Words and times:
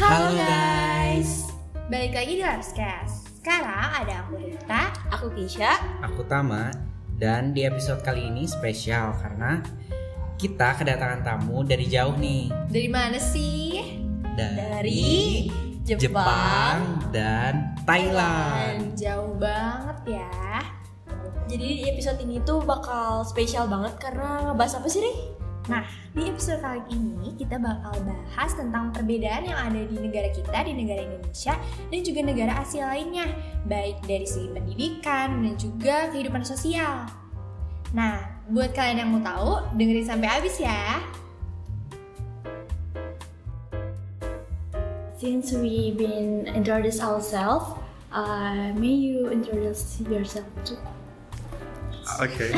Halo 0.00 0.32
guys. 0.32 1.52
Balik 1.92 2.16
lagi 2.16 2.40
di 2.40 2.44
Lapscast. 2.44 3.36
Sekarang 3.36 4.00
ada 4.00 4.24
aku 4.24 4.40
Rita. 4.40 4.96
Aku 5.12 5.28
Kisha. 5.36 5.76
Aku 6.00 6.24
Tama 6.24 6.72
dan 7.20 7.52
di 7.52 7.68
episode 7.68 8.00
kali 8.00 8.32
ini 8.32 8.48
spesial 8.48 9.12
karena 9.20 9.60
kita 10.40 10.72
kedatangan 10.80 11.20
tamu 11.20 11.60
dari 11.68 11.84
jauh 11.84 12.16
nih. 12.16 12.48
Dari 12.72 12.88
mana 12.88 13.20
sih? 13.20 13.76
Dari 14.40 15.52
Jepang, 15.84 16.00
Jepang 16.00 16.76
dan 17.12 17.76
Thailand. 17.84 18.96
Jauh 18.96 19.36
banget 19.36 20.16
ya. 20.16 20.64
Jadi 21.44 21.66
di 21.76 21.84
episode 21.92 22.16
ini 22.24 22.40
tuh 22.40 22.64
bakal 22.64 23.20
spesial 23.28 23.68
banget 23.68 24.00
karena 24.00 24.48
ngebahas 24.48 24.80
apa 24.80 24.88
sih, 24.88 25.04
Ri? 25.04 25.39
Nah, 25.68 25.84
di 26.16 26.24
episode 26.24 26.64
kali 26.64 26.80
ini 26.88 27.36
kita 27.36 27.60
bakal 27.60 27.92
bahas 28.06 28.50
tentang 28.56 28.94
perbedaan 28.96 29.44
yang 29.44 29.58
ada 29.60 29.80
di 29.84 29.96
negara 30.00 30.32
kita, 30.32 30.58
di 30.64 30.72
negara 30.72 31.04
Indonesia, 31.04 31.54
dan 31.92 32.00
juga 32.00 32.20
negara 32.24 32.52
Asia 32.64 32.88
lainnya, 32.88 33.28
baik 33.68 34.00
dari 34.08 34.24
segi 34.24 34.48
pendidikan 34.48 35.44
dan 35.44 35.54
juga 35.60 36.08
kehidupan 36.08 36.42
sosial. 36.46 37.04
Nah, 37.92 38.22
buat 38.48 38.72
kalian 38.72 39.04
yang 39.04 39.10
mau 39.12 39.20
tahu, 39.20 39.76
dengerin 39.76 40.06
sampai 40.06 40.28
habis 40.30 40.56
ya. 40.56 41.02
Since 45.20 45.52
we 45.60 45.92
been 45.92 46.48
introduce 46.48 46.96
ourselves, 47.04 47.76
uh, 48.08 48.72
may 48.80 48.96
you 48.96 49.28
introduce 49.28 50.00
yourself 50.08 50.48
too? 50.64 50.80
Okay, 52.18 52.50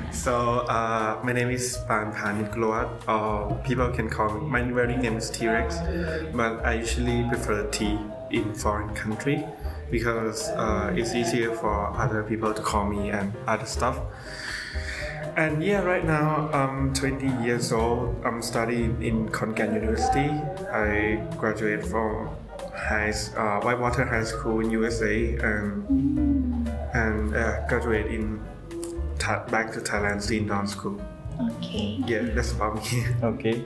so 0.12 0.66
uh, 0.68 1.20
my 1.22 1.32
name 1.32 1.50
is 1.50 1.78
Pan 1.86 2.12
Panit 2.12 2.52
Gloat, 2.52 2.88
or 3.08 3.54
people 3.64 3.88
can 3.90 4.08
call 4.08 4.34
me, 4.34 4.46
my 4.46 4.62
very 4.62 4.96
name 4.96 5.16
is 5.16 5.30
T-Rex, 5.30 5.78
but 6.34 6.64
I 6.64 6.74
usually 6.74 7.28
prefer 7.28 7.66
T 7.70 7.98
in 8.30 8.54
foreign 8.54 8.94
country 8.94 9.44
because 9.90 10.48
uh, 10.50 10.92
it's 10.96 11.14
easier 11.14 11.54
for 11.54 11.96
other 11.96 12.22
people 12.22 12.52
to 12.52 12.60
call 12.62 12.86
me 12.86 13.10
and 13.10 13.32
other 13.46 13.66
stuff. 13.66 13.98
And 15.36 15.62
yeah, 15.62 15.82
right 15.82 16.04
now 16.04 16.50
I'm 16.52 16.92
20 16.94 17.44
years 17.44 17.72
old. 17.72 18.20
I'm 18.24 18.42
studying 18.42 19.00
in 19.02 19.28
Khon 19.28 19.54
Kaen 19.54 19.74
University. 19.74 20.28
I 20.72 21.22
graduated 21.36 21.86
from 21.86 22.28
high, 22.74 23.12
uh, 23.36 23.60
Whitewater 23.60 24.04
High 24.04 24.24
School 24.24 24.60
in 24.60 24.70
USA 24.70 25.36
and 25.36 26.68
and 26.94 27.36
uh, 27.36 27.66
graduate 27.68 28.06
in 28.06 28.40
Tha- 29.18 29.44
back 29.50 29.72
to 29.72 29.80
Thailand 29.80 30.22
Sindon 30.22 30.66
School. 30.66 31.00
Okay. 31.40 32.02
Yeah, 32.06 32.22
that's 32.34 32.52
about 32.52 32.76
me. 32.76 33.04
Okay. 33.22 33.64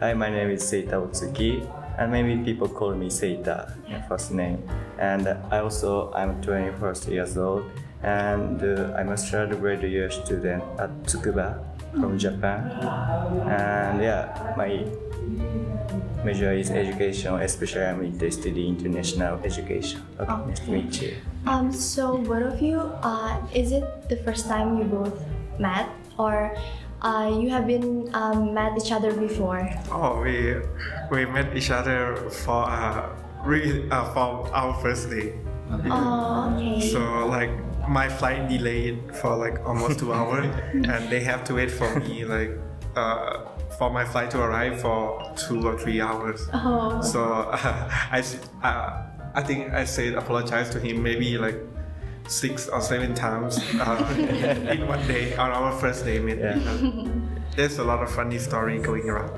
Hi, 0.00 0.14
my 0.14 0.30
name 0.30 0.50
is 0.50 0.62
Seita 0.64 0.96
Utsuki, 0.96 1.60
and 1.98 2.10
maybe 2.10 2.42
people 2.42 2.68
call 2.68 2.94
me 2.94 3.08
Seita, 3.08 3.76
my 3.88 4.00
first 4.08 4.32
name. 4.32 4.58
And 4.98 5.28
I 5.50 5.58
also 5.60 6.10
I'm 6.14 6.40
21st 6.40 7.08
years 7.12 7.36
old, 7.36 7.64
and 8.02 8.62
uh, 8.62 8.94
I'm 8.96 9.10
a 9.12 9.16
third 9.16 9.50
grade 9.60 9.82
year 9.82 10.10
student 10.10 10.62
at 10.78 10.90
Tsukuba 11.04 11.60
from 12.00 12.16
Japan. 12.18 12.70
And 13.48 14.00
yeah, 14.02 14.54
my 14.56 14.84
major 16.24 16.52
is 16.52 16.70
education, 16.70 17.34
especially 17.40 17.84
I'm 17.84 18.04
interested 18.04 18.56
in 18.56 18.76
international 18.76 19.40
education. 19.44 20.02
Okay, 20.18 20.32
nice 20.46 20.60
to 20.60 20.70
meet 20.70 21.02
you. 21.02 21.16
Um, 21.46 21.72
so 21.72 22.18
both 22.18 22.54
of 22.54 22.62
you, 22.62 22.78
uh, 23.02 23.40
is 23.54 23.72
it 23.72 23.84
the 24.08 24.16
first 24.16 24.46
time 24.48 24.78
you 24.78 24.84
both 24.84 25.16
met, 25.58 25.88
or 26.18 26.56
uh, 27.02 27.32
you 27.40 27.50
have 27.50 27.66
been 27.66 28.10
um, 28.14 28.54
met 28.54 28.76
each 28.76 28.92
other 28.92 29.12
before? 29.12 29.68
Oh, 29.90 30.20
we 30.20 30.56
we 31.10 31.26
met 31.26 31.56
each 31.56 31.70
other 31.70 32.16
for 32.44 32.68
uh, 32.68 33.08
re- 33.44 33.88
uh 33.90 34.04
for 34.12 34.48
our 34.52 34.74
first 34.80 35.10
day. 35.10 35.34
Oh, 35.88 36.52
okay. 36.56 36.80
So 36.90 37.26
like 37.26 37.50
my 37.88 38.08
flight 38.08 38.48
delayed 38.48 38.98
for 39.16 39.36
like 39.36 39.64
almost 39.66 39.98
two 39.98 40.12
hours, 40.16 40.46
and 40.74 41.08
they 41.08 41.20
have 41.24 41.44
to 41.44 41.54
wait 41.54 41.70
for 41.70 41.88
me 42.00 42.24
like 42.24 42.52
uh, 42.96 43.49
for 43.78 43.90
my 43.90 44.04
flight 44.04 44.30
to 44.32 44.40
arrive 44.40 44.80
for 44.80 45.20
two 45.36 45.66
or 45.66 45.78
three 45.78 46.00
hours. 46.00 46.48
Oh. 46.52 47.00
So 47.02 47.24
uh, 47.24 47.56
I 48.10 48.18
s- 48.20 48.38
uh, 48.62 49.02
I 49.34 49.42
think 49.42 49.72
I 49.72 49.84
said 49.84 50.14
apologize 50.14 50.70
to 50.70 50.80
him 50.80 51.02
maybe 51.02 51.38
like 51.38 51.56
six 52.28 52.68
or 52.68 52.80
seven 52.80 53.14
times 53.14 53.58
uh, 53.80 54.14
in 54.70 54.86
one 54.86 55.06
day 55.06 55.34
on 55.36 55.50
our 55.50 55.72
first 55.78 56.04
day 56.04 56.18
meet. 56.18 56.38
Yeah. 56.38 56.58
There's 57.56 57.78
a 57.78 57.84
lot 57.84 58.02
of 58.02 58.10
funny 58.10 58.38
story 58.38 58.78
going 58.78 59.08
around. 59.10 59.34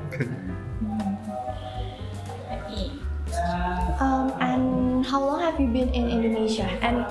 Um, 4.01 4.33
and 4.41 5.07
how 5.07 5.21
long 5.25 5.41
have 5.41 5.59
you 5.61 5.69
been 5.69 5.89
in 5.95 6.11
Indonesia? 6.11 6.67
And 6.83 7.07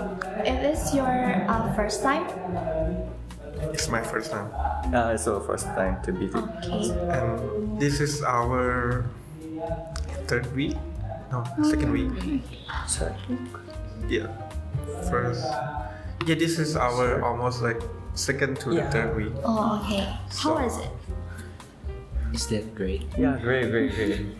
it 0.46 0.60
is 0.74 0.94
your 0.94 1.08
uh, 1.48 1.74
first 1.74 2.04
time? 2.04 2.28
It's 3.70 3.88
my 3.88 4.02
first 4.02 4.32
time, 4.32 4.50
Uh, 4.94 5.14
it's 5.14 5.28
our 5.30 5.40
first 5.46 5.66
time 5.78 6.02
to 6.04 6.12
visit. 6.12 6.42
Okay. 6.66 6.90
and 7.14 7.78
this 7.80 8.02
is 8.02 8.24
our 8.26 9.06
third 10.28 10.50
week. 10.56 10.76
No, 11.32 11.46
second 11.64 11.92
week. 11.94 12.12
Sorry. 12.88 13.16
Yeah, 14.10 14.28
first. 15.10 15.46
Yeah, 16.28 16.36
this 16.36 16.60
is 16.60 16.76
our 16.76 17.22
almost 17.24 17.62
like 17.62 17.80
second 18.14 18.60
to 18.68 18.76
the 18.76 18.84
third 18.92 19.16
week. 19.16 19.32
Oh, 19.46 19.80
okay. 19.80 20.04
How 20.42 20.52
So- 20.52 20.58
was 20.60 20.76
it? 20.82 20.92
Is 22.34 22.48
that 22.48 22.76
great? 22.76 23.08
Yeah, 23.20 23.36
great, 23.40 23.72
great, 23.72 23.92
great. 23.96 24.36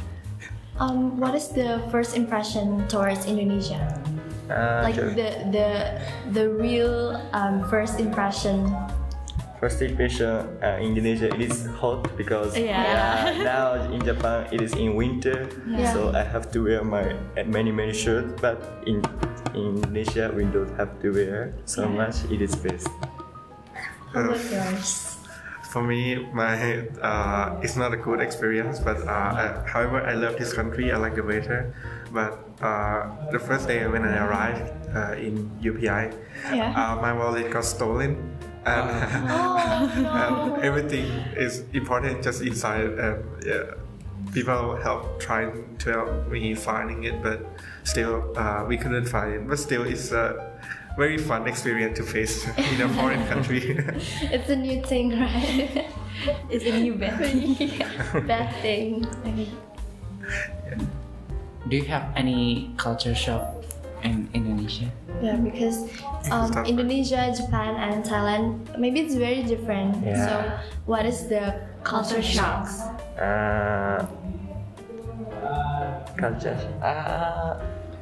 Um, 0.80 1.20
what 1.20 1.36
is 1.36 1.52
the 1.54 1.84
first 1.92 2.16
impression 2.18 2.88
towards 2.88 3.28
Indonesia? 3.28 3.84
Uh, 4.52 4.82
Like 4.84 4.96
sure. 4.96 5.12
the 5.16 5.30
the 5.52 5.68
the 6.36 6.46
real 6.52 7.16
um, 7.32 7.64
first 7.72 8.00
impression. 8.00 8.68
First 9.62 9.82
impression, 9.86 10.58
uh, 10.58 10.82
Indonesia 10.82 11.30
it 11.30 11.38
is 11.38 11.70
hot 11.78 12.10
because 12.18 12.58
Yeah. 12.58 12.82
uh, 13.30 13.44
now 13.46 13.78
in 13.94 14.02
Japan 14.02 14.50
it 14.50 14.58
is 14.58 14.74
in 14.74 14.98
winter, 14.98 15.46
Yeah. 15.70 15.86
so 15.94 16.10
I 16.18 16.26
have 16.26 16.50
to 16.58 16.66
wear 16.66 16.82
my 16.82 17.14
uh, 17.38 17.46
many 17.46 17.70
many 17.70 17.94
shirts. 17.94 18.34
But 18.42 18.58
in, 18.90 19.06
in 19.54 19.78
Indonesia 19.78 20.34
we 20.34 20.50
don't 20.50 20.74
have 20.82 20.98
to 21.06 21.14
wear 21.14 21.54
so 21.70 21.86
much. 21.86 22.26
It 22.34 22.42
is 22.42 22.58
best. 22.58 22.90
How 24.18 24.34
about 24.34 24.42
yours? 24.50 25.22
For 25.70 25.86
me, 25.86 26.18
my 26.34 26.90
uh, 26.98 27.62
it's 27.62 27.78
not 27.78 27.94
a 27.94 28.02
good 28.02 28.18
experience, 28.18 28.82
but 28.82 28.98
uh, 29.06 29.14
uh, 29.14 29.62
however, 29.70 30.02
I 30.02 30.18
love 30.18 30.42
this 30.42 30.58
country. 30.58 30.90
I 30.90 30.98
like 30.98 31.14
the 31.14 31.24
weather, 31.24 31.70
but 32.10 32.34
uh, 32.66 33.14
the 33.30 33.38
first 33.38 33.70
day 33.70 33.86
when 33.86 34.04
I 34.10 34.26
arrived 34.26 34.68
uh, 34.90 35.14
in 35.22 35.54
UPI, 35.62 36.12
Yeah. 36.50 36.74
uh, 36.74 36.98
my 36.98 37.14
wallet 37.14 37.48
got 37.54 37.64
stolen, 37.64 38.18
Um, 38.66 38.88
oh, 39.30 39.88
um, 39.96 40.06
and, 40.06 40.54
and 40.54 40.64
everything 40.64 41.06
is 41.36 41.64
important 41.74 42.24
just 42.24 42.42
inside. 42.42 42.94
And 43.00 43.24
yeah, 43.46 43.72
people 44.34 44.76
help 44.76 45.20
trying 45.20 45.78
to 45.78 45.90
help 45.92 46.28
me 46.28 46.54
finding 46.56 47.04
it, 47.04 47.22
but 47.24 47.46
still 47.84 48.38
uh, 48.38 48.66
we 48.68 48.78
couldn't 48.78 49.06
find 49.06 49.34
it. 49.34 49.48
But 49.48 49.60
still, 49.60 49.84
it's 49.84 50.12
a 50.12 50.52
very 50.98 51.18
fun 51.18 51.48
experience 51.48 51.98
to 51.98 52.04
face 52.04 52.46
in 52.58 52.82
a 52.82 52.90
foreign 52.90 53.26
country. 53.28 53.80
It's 54.22 54.50
a 54.50 54.56
new 54.56 54.84
thing, 54.84 55.20
right? 55.20 55.88
It's 56.50 56.66
a 56.66 56.80
new 56.80 56.94
band. 56.94 57.58
Bad 58.28 58.54
thing. 58.62 59.08
Okay. 59.26 59.50
Do 61.68 61.78
you 61.78 61.86
have 61.86 62.14
any 62.16 62.74
culture 62.78 63.16
shock 63.16 63.61
in 64.04 64.30
Indonesia? 64.34 64.90
Yeah, 65.22 65.38
because 65.38 65.90
um, 66.32 66.52
Indonesia, 66.66 67.34
Japan, 67.36 67.76
and 67.76 68.04
Thailand, 68.04 68.78
maybe 68.78 69.02
it's 69.02 69.16
very 69.16 69.44
different. 69.44 70.04
Yeah. 70.04 70.26
So, 70.26 70.34
what 70.86 71.06
is 71.06 71.28
the 71.28 71.62
culture 71.84 72.22
shocks? 72.22 72.82
Uh, 73.20 74.06
culture. 76.18 76.58
Uh, 76.82 77.60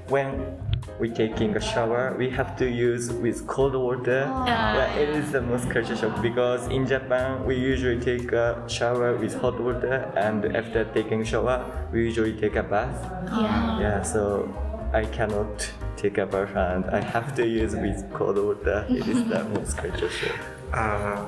when 0.08 0.58
we 1.00 1.10
taking 1.10 1.56
a 1.56 1.62
shower, 1.62 2.16
we 2.18 2.30
have 2.30 2.58
to 2.58 2.70
use 2.70 3.12
with 3.12 3.48
cold 3.48 3.76
water. 3.76 4.32
Yeah, 4.46 4.94
it 4.96 5.10
is 5.10 5.32
the 5.32 5.42
most 5.42 5.70
culture 5.70 5.96
shock 5.96 6.22
because 6.22 6.68
in 6.68 6.88
Japan 6.88 7.46
we 7.46 7.56
usually 7.56 8.00
take 8.00 8.32
a 8.32 8.64
shower 8.68 9.16
with 9.16 9.40
hot 9.40 9.60
water, 9.60 10.12
and 10.18 10.56
after 10.56 10.86
taking 10.86 11.24
shower 11.24 11.64
we 11.92 12.04
usually 12.04 12.34
take 12.34 12.56
a 12.56 12.64
bath. 12.64 13.00
Yeah. 13.32 13.80
Yeah, 13.80 14.02
so 14.04 14.50
I 14.94 15.06
cannot 15.06 15.72
take 16.00 16.18
a 16.18 16.26
bath 16.26 16.56
and 16.56 16.86
I 16.90 17.02
have 17.02 17.36
to 17.36 17.46
use 17.46 17.76
with 17.76 18.00
cold 18.14 18.38
water. 18.40 18.86
It 18.90 19.06
is 19.08 19.20
the 19.28 19.44
most 19.52 19.78
culture 19.78 20.10
shock. 20.10 20.40
uh, 20.74 21.26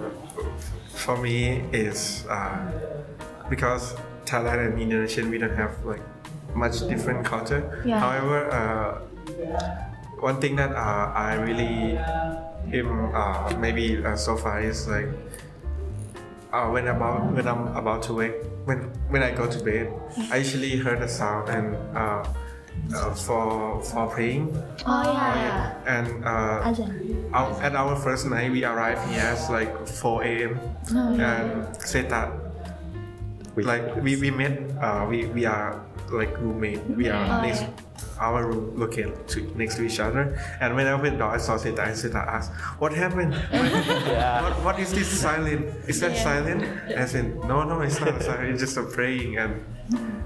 for 0.94 1.18
me 1.18 1.66
is 1.74 2.26
uh, 2.30 2.72
because 3.50 3.96
Thailand 4.26 4.72
and 4.72 4.80
Indonesia 4.80 5.26
we 5.28 5.38
don't 5.38 5.56
have 5.58 5.74
like 5.84 6.02
much 6.56 6.80
different 6.88 7.26
culture. 7.26 7.64
Yeah. 7.86 8.00
However, 8.00 8.40
uh, 8.52 8.92
one 10.22 10.40
thing 10.40 10.56
that 10.56 10.72
uh, 10.72 11.12
I 11.16 11.36
really 11.42 11.98
am 12.72 13.12
uh, 13.16 13.52
maybe 13.58 13.98
uh, 14.06 14.16
so 14.16 14.38
far 14.38 14.62
is 14.62 14.88
like 14.88 15.10
uh, 16.54 16.70
when 16.70 16.88
about 16.88 17.34
when 17.34 17.48
I'm 17.48 17.76
about 17.76 18.04
to 18.08 18.14
wake 18.14 18.38
when 18.66 18.80
when 19.10 19.24
I 19.24 19.32
go 19.34 19.50
to 19.50 19.60
bed, 19.64 19.90
I 20.30 20.38
usually 20.38 20.78
heard 20.78 21.02
the 21.02 21.10
sound 21.10 21.50
and 21.50 21.76
uh, 22.94 23.14
for 23.14 23.82
for 23.84 24.08
praying. 24.08 24.52
Oh 24.86 25.04
yeah. 25.04 25.74
and 25.88 26.26
uh, 26.26 26.74
our, 27.34 27.64
at 27.64 27.76
our 27.76 27.96
first 27.96 28.28
night 28.28 28.52
we 28.52 28.64
arrived 28.64 29.02
here 29.12 29.22
at 29.22 29.50
like 29.50 29.88
4 29.88 30.24
a.m. 30.24 30.60
and 31.20 31.68
said 31.78 32.10
that 32.10 32.32
like 33.56 33.96
we, 34.02 34.16
we 34.16 34.32
met 34.32 34.60
uh, 34.80 35.06
we, 35.10 35.28
we 35.28 35.46
are 35.46 35.80
like 36.12 36.36
roommate. 36.40 36.84
We 36.90 37.10
are 37.10 37.42
next 37.42 37.66
our 38.20 38.46
room 38.46 38.78
located 38.78 39.28
to, 39.30 39.42
next 39.58 39.76
to 39.76 39.84
each 39.84 40.00
other. 40.00 40.38
And 40.60 40.76
when 40.76 40.86
I 40.86 40.92
opened 40.92 41.16
the 41.16 41.26
door 41.26 41.32
I 41.32 41.38
saw 41.38 41.58
Seita 41.58 41.82
and 41.88 41.96
Seita 41.98 42.22
asked 42.22 42.52
what 42.80 42.94
happened? 42.94 43.34
What, 44.42 44.54
what 44.64 44.80
is 44.80 44.92
this 44.92 45.08
silent? 45.08 45.66
Is 45.88 46.00
that 46.02 46.16
silent? 46.18 46.64
I 46.92 47.06
said 47.06 47.36
no 47.46 47.64
no 47.64 47.82
it's 47.82 48.00
not 48.00 48.22
silent 48.22 48.50
it's 48.52 48.62
just 48.62 48.78
a 48.78 48.84
praying. 48.84 49.38
And 49.38 49.64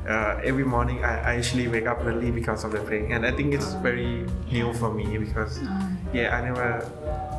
uh, 0.07 0.39
every 0.44 0.63
morning 0.63 1.03
I, 1.03 1.33
I 1.33 1.35
usually 1.38 1.67
wake 1.67 1.88
up 1.88 2.03
early 2.06 2.31
because 2.31 2.63
of 2.63 2.71
the 2.71 2.79
praying 2.81 3.13
and 3.13 3.25
I 3.25 3.31
think 3.31 3.53
it's 3.53 3.73
very 3.81 4.25
new 4.51 4.73
for 4.73 4.94
me 4.94 5.17
because 5.17 5.59
yeah 6.13 6.35
I 6.38 6.41
never 6.45 6.85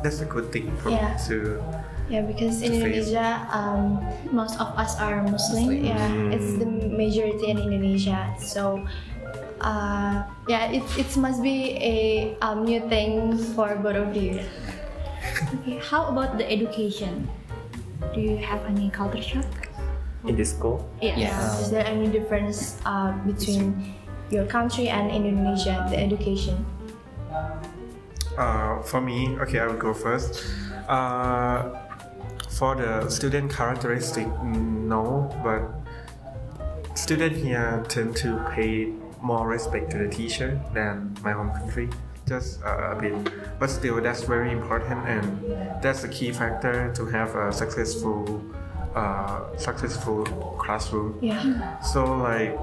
that's 0.03 0.21
a 0.21 0.25
good 0.25 0.51
thing 0.51 0.69
for 0.77 0.91
Yeah. 0.91 1.15
me 1.15 1.19
to 1.27 1.37
Yeah, 2.07 2.23
because 2.23 2.63
in 2.63 2.71
face. 2.71 3.11
Indonesia, 3.11 3.43
um, 3.51 3.99
most 4.31 4.55
of 4.63 4.71
us 4.79 4.95
are 4.95 5.27
Muslim. 5.27 5.67
Muslim. 5.67 5.83
Yeah, 5.91 6.31
it's 6.31 6.55
the 6.55 6.63
majority 6.87 7.51
in 7.51 7.59
Indonesia. 7.59 8.31
So, 8.39 8.79
uh, 9.59 10.23
yeah, 10.47 10.71
it, 10.71 10.87
it 10.95 11.11
must 11.19 11.43
be 11.43 11.75
a 11.75 11.97
um, 12.39 12.63
new 12.63 12.79
thing 12.87 13.35
for 13.59 13.75
both 13.75 13.99
of 13.99 14.15
you. 14.15 14.39
Okay, 15.59 15.83
how 15.83 16.07
about 16.07 16.39
the 16.39 16.47
education? 16.47 17.27
Do 18.15 18.23
you 18.23 18.39
have 18.39 18.63
any 18.71 18.87
culture 18.87 19.19
shock? 19.21 19.66
In 20.25 20.35
this 20.35 20.51
school, 20.51 20.83
Yeah. 21.01 21.15
Yes. 21.17 21.61
Is 21.61 21.71
there 21.71 21.85
any 21.85 22.07
difference 22.07 22.81
uh, 22.85 23.11
between 23.25 23.93
your 24.29 24.45
country 24.45 24.89
and 24.89 25.11
Indonesia, 25.11 25.85
the 25.89 25.97
education? 25.97 26.65
Uh, 28.37 28.81
for 28.81 29.01
me, 29.01 29.37
okay, 29.39 29.59
I 29.59 29.67
will 29.67 29.77
go 29.81 29.93
first. 29.93 30.45
Uh, 30.87 31.69
for 32.49 32.75
the 32.75 33.09
student 33.09 33.53
characteristic, 33.53 34.27
no, 34.43 35.29
but 35.43 35.61
student 36.97 37.35
here 37.35 37.83
tend 37.87 38.15
to 38.17 38.41
pay 38.51 38.93
more 39.21 39.47
respect 39.47 39.91
to 39.91 39.97
the 39.97 40.07
teacher 40.09 40.59
than 40.73 41.15
my 41.23 41.31
home 41.31 41.51
country, 41.51 41.89
just 42.27 42.61
uh, 42.63 42.93
a 42.93 42.95
bit. 42.95 43.13
But 43.59 43.69
still, 43.69 44.01
that's 44.01 44.23
very 44.23 44.51
important, 44.51 45.05
and 45.07 45.81
that's 45.81 46.03
a 46.03 46.07
key 46.09 46.31
factor 46.31 46.91
to 46.93 47.05
have 47.07 47.35
a 47.35 47.51
successful, 47.53 48.41
uh, 48.97 49.57
successful 49.57 50.23
classroom. 50.57 51.17
Yeah. 51.21 51.79
So 51.81 52.01
like 52.17 52.57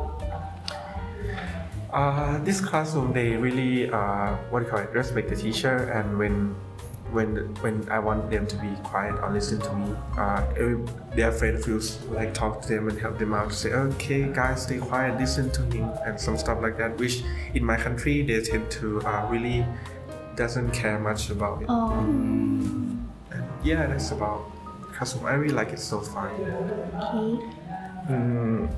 uh, 1.93 2.43
this 2.43 2.61
classroom 2.61 3.13
they 3.13 3.37
really 3.37 3.91
uh, 3.91 4.35
what 4.51 4.61
do 4.61 4.65
you 4.67 4.71
call 4.71 4.81
it 4.81 4.91
respect 4.91 5.29
the 5.31 5.37
teacher 5.37 5.77
and 5.95 6.19
when 6.19 6.55
when 7.13 7.55
when 7.63 7.89
I 7.89 8.01
want 8.01 8.31
them 8.31 8.47
to 8.49 8.57
be 8.57 8.71
quiet 8.83 9.15
or 9.23 9.31
listen 9.31 9.61
to 9.61 9.73
me 9.77 9.95
uh, 10.19 10.43
every, 10.59 10.79
their 11.15 11.31
friend 11.31 11.63
feels 11.63 12.03
like 12.07 12.35
talk 12.35 12.63
to 12.63 12.69
them 12.69 12.89
and 12.89 12.99
help 12.99 13.19
them 13.19 13.33
out 13.33 13.51
to 13.51 13.55
say 13.55 13.71
okay 13.73 14.23
guys 14.25 14.65
stay 14.65 14.79
quiet 14.79 15.21
listen 15.21 15.53
to 15.53 15.63
him, 15.71 15.89
and 16.05 16.19
some 16.19 16.37
stuff 16.37 16.61
like 16.61 16.77
that 16.77 16.99
which 16.99 17.23
in 17.55 17.65
my 17.65 17.77
country 17.77 18.23
they 18.23 18.43
tend 18.43 18.69
to 18.73 19.01
uh, 19.03 19.29
really 19.31 19.65
doesn't 20.35 20.73
care 20.73 20.99
much 20.99 21.31
about 21.31 21.63
it 21.63 21.67
Oh, 21.69 21.93
and 23.31 23.45
yeah 23.63 23.87
that's 23.87 24.11
about 24.11 24.51
classroom 24.95 25.27
I 25.27 25.35
really 25.35 25.55
like 25.55 25.73
it 25.73 25.81
so 25.81 26.01
far 26.01 26.31
okay. 26.31 27.45
mm, 28.09 28.71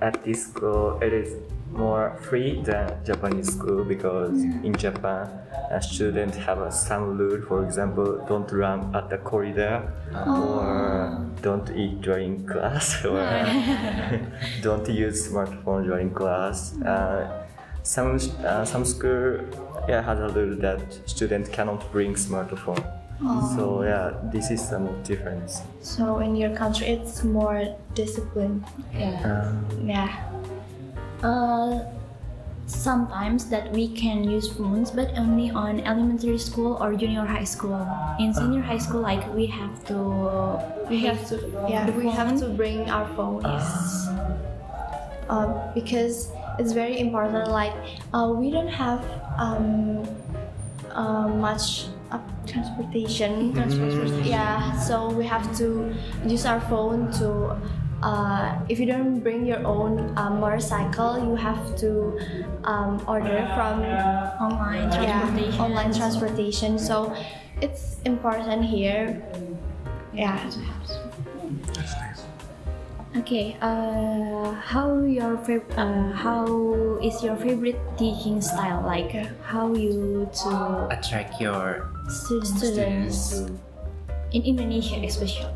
at 0.00 0.22
this 0.24 0.46
school 0.46 0.98
it 1.00 1.12
is 1.12 1.36
more 1.72 2.16
free 2.22 2.60
than 2.62 3.04
Japanese 3.04 3.52
school 3.54 3.84
because 3.84 4.42
in 4.42 4.74
Japan 4.74 5.28
a 5.70 5.80
student 5.80 6.34
have 6.34 6.58
a 6.58 6.70
some 6.72 7.16
rule 7.16 7.40
for 7.46 7.64
example 7.64 8.24
don't 8.28 8.50
run 8.50 8.94
at 8.94 9.08
the 9.08 9.18
corridor 9.18 9.92
or 10.26 11.26
don't 11.42 11.70
eat 11.76 12.00
during 12.00 12.44
class 12.46 13.04
or 13.04 13.20
don't 14.62 14.88
use 14.88 15.28
smartphone 15.28 15.84
during 15.84 16.10
class. 16.10 16.76
Uh, 16.82 17.46
some 17.82 18.18
uh, 18.44 18.64
some 18.64 18.84
school 18.84 19.40
yeah 19.88 20.02
has 20.02 20.18
a 20.18 20.28
rule 20.28 20.56
that 20.56 20.80
student 21.08 21.50
cannot 21.52 21.90
bring 21.92 22.14
smartphone 22.14 22.99
so 23.56 23.82
yeah 23.84 24.16
this 24.32 24.50
is 24.50 24.60
some 24.60 24.88
difference 25.02 25.60
So 25.80 26.18
in 26.20 26.36
your 26.36 26.54
country, 26.56 26.86
it's 26.86 27.24
more 27.24 27.76
disciplined. 27.94 28.64
Yeah. 28.94 29.20
um, 29.24 29.66
Yeah. 29.84 30.12
Uh, 31.24 31.84
sometimes 32.66 33.50
that 33.50 33.72
we 33.72 33.88
can 33.88 34.24
use 34.24 34.46
phones, 34.52 34.90
but 34.90 35.10
only 35.18 35.50
on 35.50 35.80
elementary 35.80 36.38
school 36.38 36.78
or 36.80 36.94
junior 36.94 37.26
high 37.26 37.44
school. 37.48 37.80
In 38.20 38.32
senior 38.32 38.62
high 38.62 38.78
school, 38.78 39.00
like 39.00 39.24
we 39.34 39.46
have 39.46 39.84
to 39.90 39.98
We 40.88 41.00
have 41.06 41.20
to, 41.28 41.36
yeah, 41.68 41.86
the 41.86 41.92
we 41.92 42.08
have 42.08 42.38
to 42.40 42.48
bring 42.54 42.90
our 42.90 43.06
phones. 43.16 43.46
Uh, 45.28 45.46
because 45.74 46.30
it's 46.58 46.72
very 46.72 46.98
important. 46.98 47.50
Like, 47.50 47.74
uh, 48.12 48.34
we 48.34 48.50
don't 48.50 48.70
have 48.70 49.00
um, 49.38 50.02
uh, 50.90 51.28
much 51.28 51.86
uh, 52.10 52.18
transportation. 52.46 53.54
Yeah, 54.24 54.76
so 54.78 55.10
we 55.10 55.24
have 55.26 55.56
to 55.58 55.94
use 56.26 56.46
our 56.46 56.60
phone 56.62 57.10
to. 57.18 57.56
Uh, 58.02 58.58
if 58.70 58.80
you 58.80 58.86
don't 58.86 59.20
bring 59.20 59.44
your 59.44 59.60
own 59.66 60.16
uh, 60.16 60.30
motorcycle, 60.30 61.20
you 61.20 61.36
have 61.36 61.76
to 61.76 62.16
um, 62.64 62.96
order 63.06 63.44
from 63.54 63.84
online 64.40 64.88
yeah, 64.88 65.20
transportation. 65.20 65.60
online 65.60 65.92
transportation. 65.92 66.78
So 66.78 67.14
it's 67.60 68.00
important 68.06 68.64
here. 68.64 69.20
Yeah. 70.14 70.40
that's 70.42 70.56
nice 70.56 72.20
Okay. 73.16 73.56
Uh, 73.60 74.54
how 74.54 75.02
your 75.02 75.36
fav- 75.42 75.66
uh, 75.74 76.14
how 76.14 76.46
is 77.02 77.22
your 77.24 77.34
favorite 77.34 77.78
teaching 77.98 78.40
style? 78.40 78.82
Like 78.86 79.10
how 79.42 79.74
you 79.74 80.30
to 80.46 80.86
Attract 80.94 81.40
your 81.40 81.90
students, 82.10 82.58
students. 82.58 83.50
in 84.32 84.42
Indonesia 84.42 84.98
especially. 85.06 85.46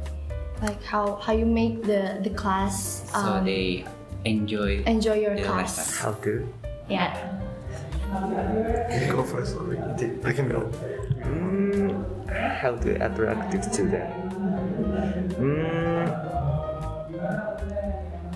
like 0.62 0.81
how 0.87 1.19
how 1.21 1.35
you 1.35 1.45
make 1.45 1.83
the 1.83 2.23
the 2.23 2.31
class 2.31 3.05
so 3.11 3.19
um, 3.19 3.45
they 3.45 3.85
enjoy 4.25 4.81
enjoy 4.87 5.19
your 5.19 5.37
class. 5.37 5.77
lesson. 5.77 5.94
how 6.01 6.13
to 6.23 6.32
yeah. 6.89 7.13
Go 9.11 9.25
first? 9.27 9.56
Or 9.56 9.75
I 10.23 10.32
can 10.32 10.46
go. 10.49 10.70
Mm, 11.27 11.91
how 12.31 12.77
to 12.77 12.91
attract 13.03 13.51
the 13.51 13.58
student? 13.63 14.06
Mm, 15.34 16.06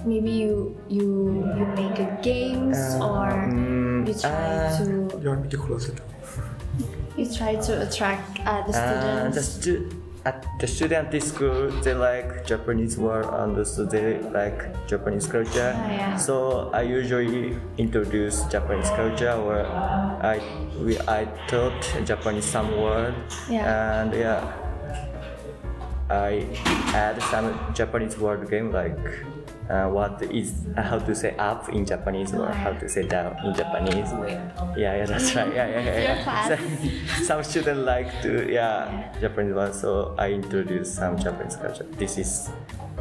maybe 0.04 0.30
you 0.30 0.74
you 0.88 1.06
you 1.54 1.64
make 1.78 1.98
a 2.00 2.08
games 2.22 2.78
or 2.98 3.30
mm, 3.30 4.02
you 4.08 4.14
try 4.18 4.30
uh, 4.32 4.78
to 4.82 4.84
you 5.22 5.28
want 5.28 5.42
me 5.44 5.48
to 5.50 5.58
close 5.58 5.88
it 5.88 6.00
you 7.18 7.26
try 7.34 7.56
to 7.56 7.72
attract 7.86 8.40
uh, 8.46 8.62
the 8.66 8.72
uh, 8.78 8.80
students 8.80 9.36
the, 9.36 9.42
stu- 9.42 9.90
at 10.24 10.44
the 10.60 10.66
student 10.66 11.10
this 11.10 11.28
school, 11.28 11.70
they 11.82 11.94
like 11.94 12.44
Japanese 12.46 12.98
word 12.98 13.24
and 13.24 13.56
also 13.56 13.84
they 13.86 14.18
like 14.30 14.86
Japanese 14.86 15.26
culture. 15.26 15.72
Ah, 15.76 15.90
yeah. 15.90 16.16
So 16.16 16.70
I 16.74 16.82
usually 16.82 17.56
introduce 17.78 18.42
Japanese 18.44 18.90
culture 18.90 19.32
or 19.32 19.64
I 20.22 20.40
we 20.84 20.98
I 21.08 21.24
taught 21.46 21.80
Japanese 22.04 22.44
some 22.44 22.70
word 22.80 23.14
Yeah. 23.48 24.02
and 24.02 24.12
yeah. 24.12 24.52
I 26.10 26.46
add 26.94 27.22
some 27.30 27.54
Japanese 27.74 28.16
word 28.18 28.48
game 28.50 28.72
like 28.72 28.98
uh, 29.68 29.88
what 29.88 30.22
is 30.22 30.66
uh, 30.76 30.82
how 30.82 30.98
to 30.98 31.14
say 31.14 31.36
up 31.36 31.68
in 31.68 31.84
Japanese 31.84 32.34
or 32.34 32.48
how 32.48 32.72
to 32.72 32.88
say 32.88 33.06
down 33.06 33.36
in 33.44 33.54
Japanese. 33.54 34.08
Yeah, 34.76 34.96
yeah, 34.96 35.04
that's 35.06 35.34
right. 35.34 35.52
Yeah, 35.54 35.68
yeah, 35.68 35.84
yeah. 35.84 36.00
Yeah. 36.24 36.56
So- 36.56 37.22
some 37.24 37.42
students 37.44 37.84
like 37.86 38.08
to 38.22 38.50
yeah, 38.50 39.12
Japanese 39.20 39.54
one, 39.54 39.72
so 39.72 40.14
I 40.18 40.32
introduce 40.32 40.94
some 40.94 41.18
Japanese 41.18 41.56
culture. 41.56 41.86
This 41.98 42.18
is 42.18 42.50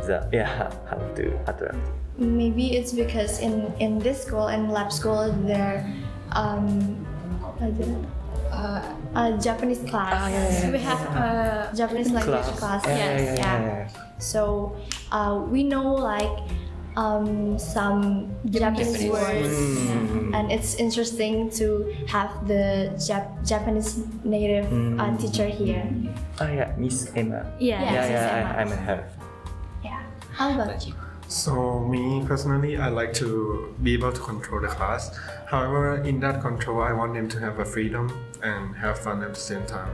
the 0.06 0.28
yeah 0.32 0.70
how 0.90 0.98
to 1.16 1.26
attract. 1.48 1.78
maybe 2.18 2.74
it's 2.78 2.94
because 2.94 3.40
in 3.40 3.70
in 3.80 4.00
this 4.00 4.26
school 4.26 4.48
in 4.50 4.70
lab 4.74 4.90
school 4.92 5.30
there 5.46 5.86
um 6.34 7.06
uh, 8.58 8.82
a 9.16 9.38
Japanese 9.38 9.80
class 9.90 10.18
We 10.74 10.80
have 10.80 11.02
uh, 11.16 11.74
Japanese 11.74 12.12
language 12.12 12.50
class, 12.58 12.82
Yeah, 12.86 12.98
yes 12.98 13.22
yeah, 13.22 13.36
yeah, 13.38 13.68
yeah. 13.68 13.88
So 14.20 14.76
uh, 15.12 15.46
we 15.48 15.64
know 15.64 15.94
like 15.94 16.34
um, 16.98 17.60
some 17.62 18.34
Japanese, 18.50 18.98
Japanese 18.98 19.12
words, 19.14 19.54
Mm. 20.18 20.34
and 20.34 20.52
it's 20.52 20.76
interesting 20.82 21.50
to 21.62 21.94
have 22.10 22.32
the 22.50 22.90
Jap- 22.98 23.38
Japanese 23.46 24.02
native 24.26 24.66
uh, 25.00 25.14
teacher 25.22 25.46
here. 25.46 25.86
Oh 26.42 26.50
yeah, 26.50 26.74
Miss 26.78 27.12
Emma. 27.16 27.46
yeah. 27.62 27.78
Yeah, 27.82 27.94
Yes, 27.94 28.06
yeah, 28.10 28.18
Miss 28.18 28.26
I, 28.34 28.40
Emma. 28.42 28.50
I 28.58 28.64
met 28.66 28.80
her. 28.90 29.00
How 30.38 30.54
about 30.54 30.86
you? 30.86 30.94
So 31.28 31.80
me 31.80 32.24
personally, 32.26 32.78
I 32.78 32.88
like 32.88 33.14
to 33.16 33.76
be 33.84 33.94
able 33.94 34.14
to 34.14 34.20
control 34.22 34.62
the 34.62 34.68
class. 34.68 35.18
However, 35.46 36.02
in 36.04 36.22
that 36.22 36.42
control, 36.42 36.82
I 36.82 36.94
want 36.94 37.16
them 37.16 37.28
to 37.30 37.40
have 37.40 37.60
a 37.60 37.66
freedom 37.66 38.12
and 38.42 38.76
have 38.76 39.00
fun 39.00 39.24
at 39.24 39.34
the 39.34 39.40
same 39.40 39.66
time. 39.66 39.94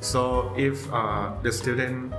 So 0.00 0.52
if 0.56 0.92
uh, 0.92 1.32
the 1.42 1.52
student, 1.52 2.12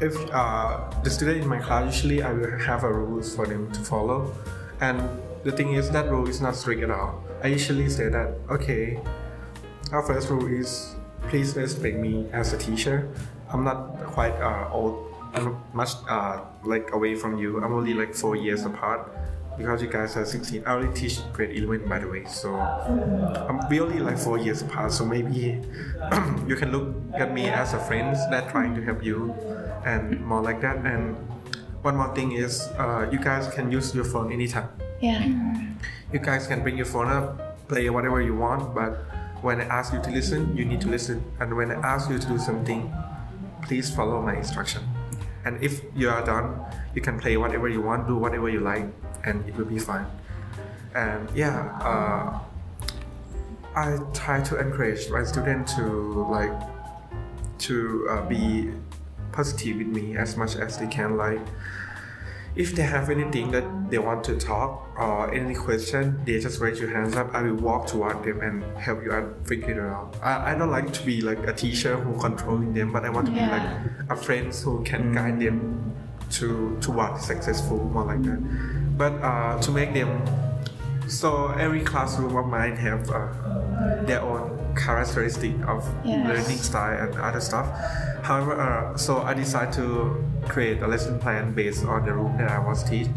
if 0.00 0.14
uh, 0.32 0.90
the 1.02 1.10
student 1.10 1.42
in 1.42 1.48
my 1.48 1.60
class, 1.60 1.94
usually 1.94 2.22
I 2.22 2.32
will 2.32 2.58
have 2.58 2.84
a 2.84 2.92
rules 2.92 3.34
for 3.34 3.46
them 3.46 3.72
to 3.72 3.80
follow, 3.80 4.32
and 4.80 5.00
the 5.44 5.52
thing 5.52 5.74
is 5.74 5.90
that 5.90 6.10
rule 6.10 6.28
is 6.28 6.40
not 6.40 6.54
strict 6.54 6.82
at 6.82 6.90
all. 6.90 7.24
I 7.42 7.48
usually 7.48 7.88
say 7.88 8.08
that 8.08 8.36
okay, 8.50 9.00
our 9.92 10.02
first 10.02 10.28
rule 10.28 10.46
is 10.46 10.94
please 11.28 11.56
respect 11.56 11.96
me 11.96 12.28
as 12.32 12.52
a 12.52 12.58
teacher. 12.58 13.08
I'm 13.50 13.64
not 13.64 13.96
quite 14.06 14.34
uh, 14.34 14.68
old. 14.70 15.13
I'm 15.34 15.56
much 15.72 15.90
uh, 16.08 16.40
like 16.64 16.92
away 16.92 17.14
from 17.14 17.38
you. 17.38 17.62
I'm 17.62 17.72
only 17.72 17.94
like 17.94 18.14
four 18.14 18.36
years 18.36 18.64
apart 18.64 19.10
because 19.58 19.82
you 19.82 19.88
guys 19.88 20.16
are 20.16 20.24
16. 20.24 20.64
I 20.66 20.74
only 20.74 20.92
teach 20.94 21.20
grade 21.32 21.56
11 21.56 21.88
by 21.88 21.98
the 22.00 22.08
way. 22.08 22.24
So 22.26 22.54
I'm 22.54 23.68
we 23.68 23.80
only 23.80 23.98
like 24.00 24.18
four 24.18 24.38
years 24.38 24.62
apart. 24.62 24.92
So 24.92 25.04
maybe 25.04 25.60
you 26.46 26.56
can 26.56 26.70
look 26.72 26.94
at 27.14 27.32
me 27.34 27.48
as 27.48 27.74
a 27.74 27.78
friend 27.80 28.14
that 28.30 28.50
trying 28.50 28.74
to 28.74 28.82
help 28.82 29.04
you 29.04 29.34
and 29.84 30.20
more 30.24 30.42
like 30.42 30.60
that. 30.62 30.76
And 30.84 31.16
one 31.82 31.96
more 31.96 32.14
thing 32.14 32.32
is 32.32 32.68
uh, 32.78 33.08
you 33.12 33.18
guys 33.18 33.52
can 33.54 33.70
use 33.70 33.94
your 33.94 34.04
phone 34.04 34.32
anytime 34.32 34.68
Yeah. 35.00 35.20
you 36.12 36.18
guys 36.18 36.46
can 36.46 36.62
bring 36.62 36.76
your 36.78 36.86
phone 36.86 37.08
up, 37.10 37.58
play 37.68 37.90
whatever 37.90 38.22
you 38.22 38.34
want, 38.34 38.74
but 38.74 39.04
when 39.42 39.60
I 39.60 39.64
ask 39.64 39.92
you 39.92 40.00
to 40.00 40.10
listen, 40.10 40.56
you 40.56 40.64
need 40.64 40.80
to 40.80 40.88
listen. 40.88 41.20
And 41.40 41.54
when 41.54 41.70
I 41.70 41.74
ask 41.84 42.08
you 42.08 42.18
to 42.18 42.26
do 42.26 42.38
something, 42.38 42.88
please 43.62 43.90
follow 43.94 44.22
my 44.22 44.34
instruction. 44.36 44.80
And 45.44 45.62
if 45.62 45.82
you 45.94 46.08
are 46.08 46.24
done, 46.24 46.60
you 46.94 47.02
can 47.02 47.18
play 47.18 47.36
whatever 47.36 47.68
you 47.68 47.82
want, 47.82 48.06
do 48.08 48.16
whatever 48.16 48.48
you 48.48 48.60
like, 48.60 48.86
and 49.24 49.46
it 49.48 49.56
will 49.56 49.66
be 49.66 49.78
fine. 49.78 50.06
And 50.94 51.28
yeah, 51.34 51.76
uh, 51.82 52.38
I 53.76 53.98
try 54.12 54.40
to 54.40 54.58
encourage 54.58 55.10
my 55.10 55.24
students 55.24 55.74
to 55.74 56.26
like 56.30 56.52
to 57.58 58.06
uh, 58.10 58.28
be 58.28 58.70
positive 59.32 59.78
with 59.78 59.88
me 59.88 60.16
as 60.16 60.36
much 60.36 60.56
as 60.56 60.78
they 60.78 60.86
can. 60.86 61.16
Like 61.16 61.40
if 62.56 62.74
they 62.74 62.82
have 62.82 63.10
anything 63.10 63.50
that 63.50 63.64
they 63.90 63.98
want 63.98 64.22
to 64.24 64.36
talk 64.38 64.88
or 64.96 65.32
any 65.34 65.54
question, 65.54 66.20
they 66.24 66.38
just 66.38 66.60
raise 66.60 66.78
your 66.78 66.90
hands 66.90 67.16
up. 67.16 67.34
I 67.34 67.42
will 67.42 67.56
walk 67.56 67.86
toward 67.86 68.22
them 68.22 68.40
and 68.40 68.62
help 68.78 69.02
you 69.02 69.12
out 69.12 69.46
figure 69.46 69.70
it 69.70 69.90
out. 69.92 70.16
I, 70.22 70.52
I 70.52 70.54
don't 70.54 70.70
like 70.70 70.92
to 70.92 71.04
be 71.04 71.20
like 71.20 71.46
a 71.46 71.52
teacher 71.52 71.96
who 71.96 72.18
controlling 72.20 72.72
them, 72.72 72.92
but 72.92 73.04
I 73.04 73.10
want 73.10 73.26
to 73.26 73.32
be 73.32 73.40
like 73.40 73.68
a 74.08 74.16
friend 74.16 74.54
who 74.54 74.84
can 74.84 75.12
guide 75.12 75.40
them 75.40 75.92
to 76.32 76.78
toward 76.80 77.20
successful, 77.20 77.78
more 77.78 78.04
like 78.04 78.22
that. 78.22 78.98
But 78.98 79.12
uh, 79.14 79.60
to 79.60 79.70
make 79.70 79.92
them 79.92 80.22
so 81.08 81.48
every 81.48 81.82
classroom 81.82 82.36
of 82.36 82.46
mine 82.46 82.76
have 82.76 83.10
uh, 83.10 83.28
their 84.04 84.22
own 84.22 84.63
characteristic 84.74 85.54
of 85.66 85.84
Yes. 86.04 86.26
learning 86.28 86.58
style 86.58 86.98
and 87.08 87.14
other 87.20 87.40
stuff. 87.40 87.66
However, 88.22 88.54
uh, 88.60 88.96
so 88.96 89.22
I 89.22 89.34
decided 89.34 89.74
to 89.74 90.22
create 90.48 90.82
a 90.82 90.86
lesson 90.86 91.18
plan 91.18 91.52
based 91.52 91.84
on 91.84 92.04
the 92.04 92.12
room 92.12 92.36
that 92.38 92.50
I 92.50 92.58
was 92.58 92.82
teach. 92.84 93.08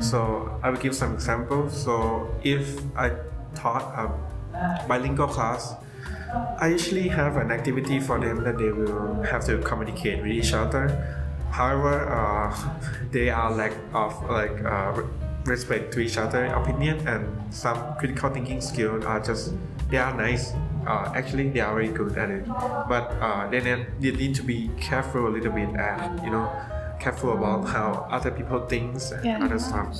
So 0.00 0.58
I 0.62 0.70
will 0.70 0.78
give 0.78 0.94
some 0.94 1.14
examples. 1.14 1.72
So 1.84 2.28
if 2.42 2.80
I 2.96 3.12
taught 3.54 3.82
a 3.96 4.86
bilingual 4.88 5.28
class, 5.28 5.74
I 6.60 6.68
usually 6.68 7.08
have 7.08 7.36
an 7.36 7.50
activity 7.50 8.00
for 8.00 8.18
them 8.20 8.44
that 8.44 8.58
they 8.58 8.70
will 8.70 9.22
have 9.22 9.44
to 9.46 9.58
communicate 9.58 10.22
with 10.22 10.32
each 10.32 10.52
other. 10.52 10.88
However, 11.50 12.06
uh, 12.12 12.54
they 13.10 13.30
are 13.30 13.50
lack 13.50 13.72
of 13.94 14.12
like 14.28 14.62
uh, 14.64 15.02
respect 15.46 15.92
to 15.94 16.00
each 16.00 16.18
other, 16.18 16.44
opinion, 16.46 17.06
and 17.06 17.28
some 17.54 17.78
critical 17.98 18.30
thinking 18.30 18.60
skills 18.60 19.04
are 19.04 19.20
just 19.20 19.54
they 19.88 19.96
are 19.98 20.12
nice. 20.14 20.52
Uh, 20.86 21.10
actually, 21.14 21.50
they 21.50 21.60
are 21.60 21.74
very 21.74 21.88
good 21.88 22.16
at 22.16 22.30
it, 22.30 22.46
but 22.46 23.10
uh, 23.20 23.48
they, 23.50 23.60
need, 23.60 23.86
they 24.00 24.12
need 24.12 24.34
to 24.36 24.42
be 24.42 24.70
careful 24.80 25.26
a 25.26 25.30
little 25.30 25.52
bit 25.52 25.68
and 25.74 26.22
you 26.22 26.30
know 26.30 26.48
careful 27.00 27.32
about 27.32 27.66
how 27.68 28.06
other 28.10 28.30
people 28.30 28.60
thinks 28.66 29.10
and 29.10 29.24
Yeah. 29.24 29.44
other 29.44 29.58
stuff. 29.58 29.96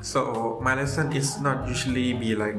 So 0.00 0.58
my 0.62 0.74
lesson 0.74 1.12
is 1.12 1.40
not 1.40 1.68
usually 1.68 2.12
be 2.14 2.34
like 2.34 2.56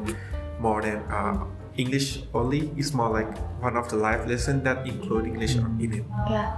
more 0.60 0.82
than 0.82 0.98
uh, 1.10 1.46
English 1.78 2.22
only. 2.34 2.72
It's 2.76 2.94
more 2.94 3.10
like 3.10 3.32
one 3.62 3.78
of 3.78 3.90
the 3.90 3.96
live 3.96 4.28
lesson 4.28 4.64
that 4.66 4.86
include 4.86 5.26
English 5.26 5.56
in 5.56 5.94
it. 5.94 6.04
Yeah. 6.30 6.58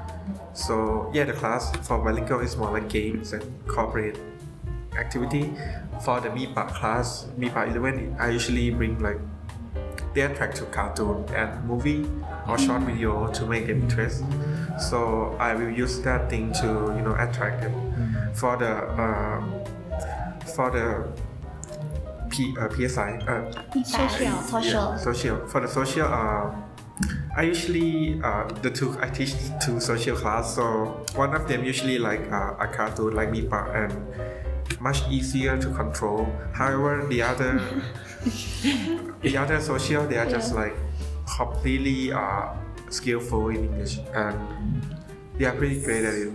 So 0.53 1.09
yeah, 1.13 1.25
the 1.25 1.33
class 1.33 1.71
for 1.87 1.99
bilingual 1.99 2.39
is 2.41 2.57
more 2.57 2.71
like 2.71 2.89
games 2.89 3.33
and 3.33 3.43
corporate 3.67 4.17
activity. 4.97 5.53
For 6.03 6.19
the 6.19 6.29
MIPA 6.29 6.73
class, 6.73 7.27
MIPA 7.37 7.75
11, 7.77 8.15
I 8.19 8.29
usually 8.29 8.71
bring 8.71 8.99
like 8.99 9.19
they 10.13 10.21
attract 10.21 10.57
to 10.57 10.65
cartoon 10.65 11.25
and 11.35 11.63
movie 11.65 12.05
or 12.47 12.57
short 12.57 12.81
video 12.83 13.27
to 13.31 13.45
make 13.45 13.67
them 13.67 13.81
interest. 13.81 14.23
So 14.79 15.35
I 15.39 15.55
will 15.55 15.69
use 15.69 15.99
that 16.01 16.29
thing 16.29 16.53
to 16.53 16.67
you 16.95 17.01
know 17.01 17.15
attract 17.17 17.61
them. 17.61 17.73
For 18.33 18.57
the 18.57 18.71
uh, 18.71 19.41
for 20.55 20.71
the 20.71 21.07
P, 22.29 22.55
uh, 22.57 22.69
PSI 22.69 23.17
uh, 23.27 23.51
Social. 23.83 24.41
Social. 24.41 24.63
yeah, 24.63 24.97
social. 24.97 25.47
For 25.47 25.59
the 25.59 25.67
social, 25.67 26.07
uh, 26.07 26.55
I 27.35 27.43
usually 27.43 28.21
uh, 28.23 28.47
the 28.61 28.71
two 28.71 28.97
I 29.01 29.09
teach 29.09 29.35
two 29.63 29.79
social 29.79 30.15
class. 30.15 30.55
So 30.55 31.05
one 31.15 31.33
of 31.35 31.47
them 31.47 31.63
usually 31.63 31.99
like 31.99 32.31
uh, 32.31 32.55
a 32.59 32.67
cartoon 32.67 33.13
like 33.13 33.29
MIPA 33.29 33.75
and 33.75 33.91
much 34.81 35.07
easier 35.09 35.57
to 35.57 35.69
control. 35.73 36.25
However, 36.53 37.05
the 37.07 37.21
other 37.21 37.61
the 39.21 39.37
other 39.37 39.59
social 39.61 40.07
they 40.07 40.17
are 40.17 40.29
just 40.29 40.53
like 40.55 40.75
completely 41.37 42.11
uh, 42.11 42.49
skillful 42.89 43.49
in 43.49 43.65
English 43.65 43.99
and 44.13 44.37
they 45.37 45.45
are 45.45 45.55
pretty 45.55 45.81
great 45.81 46.03
at 46.05 46.13
it 46.13 46.33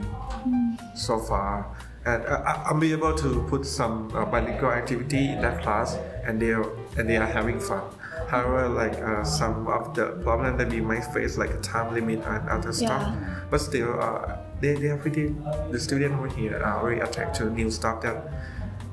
so 0.97 1.19
far. 1.19 1.77
And 2.05 2.25
uh, 2.25 2.43
I- 2.47 2.71
I'm 2.71 2.79
be 2.81 2.93
able 2.93 3.15
to 3.15 3.45
put 3.49 3.67
some 3.67 4.15
uh, 4.15 4.25
bilingual 4.25 4.71
activity 4.71 5.29
in 5.33 5.41
that 5.43 5.63
class, 5.63 5.97
and 6.25 6.41
they 6.41 6.51
are 6.53 6.65
and 6.97 7.09
they 7.11 7.17
are 7.17 7.27
having 7.27 7.59
fun. 7.59 7.83
However, 8.29 8.69
like 8.69 8.95
uh, 9.03 9.25
some 9.25 9.67
of 9.67 9.95
the 9.95 10.07
problem 10.23 10.57
that 10.57 10.71
we 10.71 10.81
might 10.81 11.05
face, 11.13 11.37
like 11.37 11.51
a 11.51 11.61
time 11.61 11.93
limit 11.95 12.21
and 12.25 12.49
other 12.49 12.73
stuff, 12.73 13.13
but 13.51 13.61
still, 13.61 14.01
uh, 14.01 14.39
they, 14.61 14.75
they 14.75 14.89
are 14.89 14.97
pretty. 14.97 15.35
The 15.71 15.79
students 15.79 16.17
over 16.17 16.29
here 16.29 16.63
are 16.63 16.83
very 16.83 17.01
attracted 17.01 17.45
to 17.45 17.51
new 17.51 17.71
stuff 17.71 18.03
that 18.03 18.29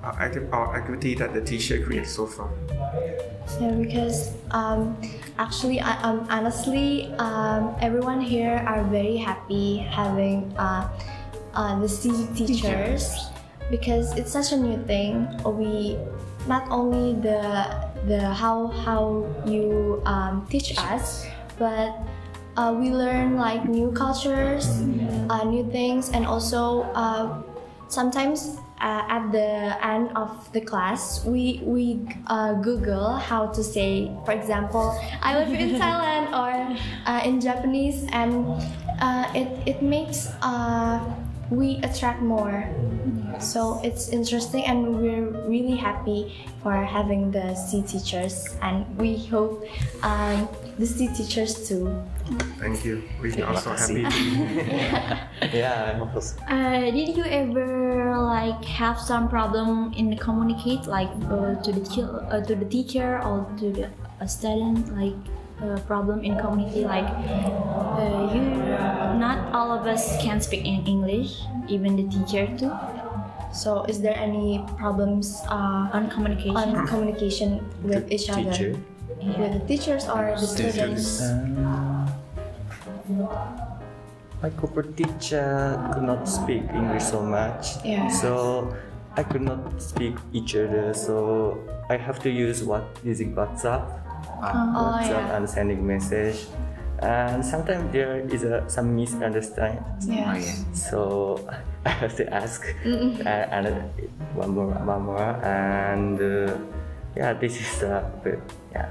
uh, 0.04 0.16
activity 0.20 1.16
that 1.16 1.34
the 1.34 1.42
teacher 1.42 1.84
creates 1.84 2.12
so 2.12 2.28
far. 2.28 2.50
Yeah, 3.60 3.72
because 3.72 4.34
um, 4.52 4.98
actually, 5.38 5.80
I, 5.80 5.96
um, 6.02 6.28
honestly, 6.30 7.14
um, 7.18 7.76
everyone 7.82 8.22
here 8.22 8.64
are 8.68 8.84
very 8.86 9.18
happy 9.18 9.78
having 9.78 10.54
uh, 10.58 10.90
uh, 11.54 11.80
the 11.80 11.88
SEA 11.88 12.28
teachers 12.36 13.28
because 13.70 14.16
it's 14.18 14.32
such 14.32 14.52
a 14.52 14.58
new 14.58 14.82
thing. 14.86 15.28
We 15.46 15.98
not 16.48 16.68
only 16.70 17.16
the 17.22 17.72
the 18.08 18.34
how 18.34 18.68
how 18.68 19.26
you 19.46 20.02
um, 20.06 20.46
teach 20.50 20.78
us, 20.78 21.26
but 21.58 21.96
uh, 22.58 22.76
we 22.78 22.90
learn 22.92 23.36
like 23.38 23.68
new 23.68 23.92
cultures, 23.92 24.88
uh, 25.30 25.44
new 25.44 25.70
things, 25.72 26.10
and 26.10 26.26
also 26.26 26.92
uh, 26.94 27.42
sometimes 27.88 28.58
uh, 28.82 29.04
at 29.10 29.32
the 29.32 29.78
end 29.86 30.10
of 30.16 30.52
the 30.52 30.60
class 30.60 31.24
we 31.26 31.62
we 31.64 32.02
uh, 32.28 32.54
google 32.56 33.16
how 33.16 33.48
to 33.48 33.64
say 33.64 34.12
for 34.26 34.32
example 34.34 35.00
i 35.22 35.38
live 35.38 35.54
in 35.54 35.74
thailand 35.80 36.28
or 36.36 36.76
uh, 37.06 37.22
in 37.24 37.40
japanese 37.40 38.06
and 38.12 38.46
uh, 39.00 39.26
it, 39.34 39.48
it 39.66 39.82
makes 39.82 40.28
uh, 40.42 41.00
we 41.50 41.78
attract 41.84 42.22
more 42.22 42.68
so 43.40 43.80
it's 43.84 44.10
interesting 44.10 44.66
and 44.66 45.02
we're 45.02 45.30
really 45.48 45.76
happy 45.76 46.48
for 46.62 46.74
having 46.74 47.32
the 47.32 47.54
SEA 47.56 47.82
teachers 47.84 48.56
and 48.62 48.86
we 48.98 49.18
hope 49.28 49.66
um, 50.04 50.48
the 50.78 50.86
SEA 50.86 51.08
teachers 51.14 51.68
too 51.68 51.92
Thank 52.58 52.86
you. 52.86 53.04
We're 53.22 53.46
also 53.46 53.76
happy. 53.76 54.04
to 54.04 54.10
be 55.52 55.58
Yeah, 55.58 55.92
I'm 55.92 56.02
so. 56.02 56.40
Uh, 56.48 56.80
did 56.92 57.18
you 57.18 57.26
ever 57.26 58.18
like 58.18 58.64
have 58.64 59.00
some 59.00 59.28
problem 59.28 59.92
in 59.94 60.18
communicate 60.18 60.88
like 60.88 61.10
uh, 61.28 61.56
to 61.62 61.72
the 61.72 61.84
uh, 62.32 62.40
to 62.46 62.56
the 62.56 62.66
teacher 62.66 63.20
or 63.24 63.46
to 63.60 63.72
the 63.72 63.90
a 64.22 64.28
student 64.28 64.88
like 64.96 65.20
uh, 65.64 65.80
problem 65.88 66.24
in 66.24 66.38
community 66.38 66.84
like 66.84 67.08
uh, 67.08 68.30
you 68.34 68.44
not 69.18 69.40
all 69.54 69.72
of 69.72 69.88
us 69.88 70.22
can 70.22 70.42
speak 70.42 70.66
in 70.66 70.86
English 70.86 71.42
even 71.68 71.96
the 71.96 72.04
teacher 72.12 72.46
too 72.58 72.72
so 73.54 73.84
is 73.86 74.02
there 74.02 74.18
any 74.18 74.64
problems 74.78 75.42
uh, 75.48 75.90
on 75.96 76.10
communication 76.10 76.58
on 76.58 76.88
communication 76.88 77.64
with 77.84 78.12
each 78.12 78.30
other 78.30 78.52
Teacher. 78.52 78.76
with 79.40 79.52
the 79.56 79.64
teachers 79.68 80.10
or 80.10 80.36
the 80.36 80.48
students 80.48 81.22
Um, 81.24 81.94
my 84.44 84.50
corporate 84.60 85.00
teacher 85.00 85.80
could 85.96 86.04
not 86.04 86.28
speak 86.28 86.68
English 86.76 87.04
so 87.04 87.24
much. 87.24 87.80
Yeah. 87.86 88.12
So 88.12 88.76
I 89.16 89.24
could 89.24 89.42
not 89.42 89.80
speak 89.80 90.20
each 90.36 90.56
other. 90.60 90.94
So 90.94 91.58
I 91.90 91.96
have 91.96 92.20
to 92.28 92.30
use 92.30 92.60
what 92.64 92.84
using 93.08 93.32
WhatsApp, 93.36 93.88
Oh 94.42 95.00
WhatsApp 95.00 95.10
yeah. 95.10 95.38
and 95.38 95.50
sending 95.50 95.86
message. 95.86 96.48
And 97.00 97.44
sometimes 97.44 97.92
there 97.92 98.20
is 98.32 98.44
a, 98.44 98.64
some 98.70 98.96
misunderstanding. 98.96 99.84
Yeah. 100.08 100.32
Oh 100.32 100.38
yeah. 100.38 100.56
So 100.74 101.40
I 101.86 101.90
have 101.90 102.16
to 102.16 102.34
ask 102.34 102.64
uh, 102.86 103.28
and 103.28 103.68
uh, 103.68 103.72
one 104.34 104.52
more, 104.56 104.72
one 104.72 105.02
more, 105.04 105.36
and 105.44 106.16
uh, 106.16 106.56
yeah, 107.16 107.34
this 107.34 107.60
is 107.60 107.80
the 107.80 108.04
bit, 108.24 108.40
yeah. 108.72 108.88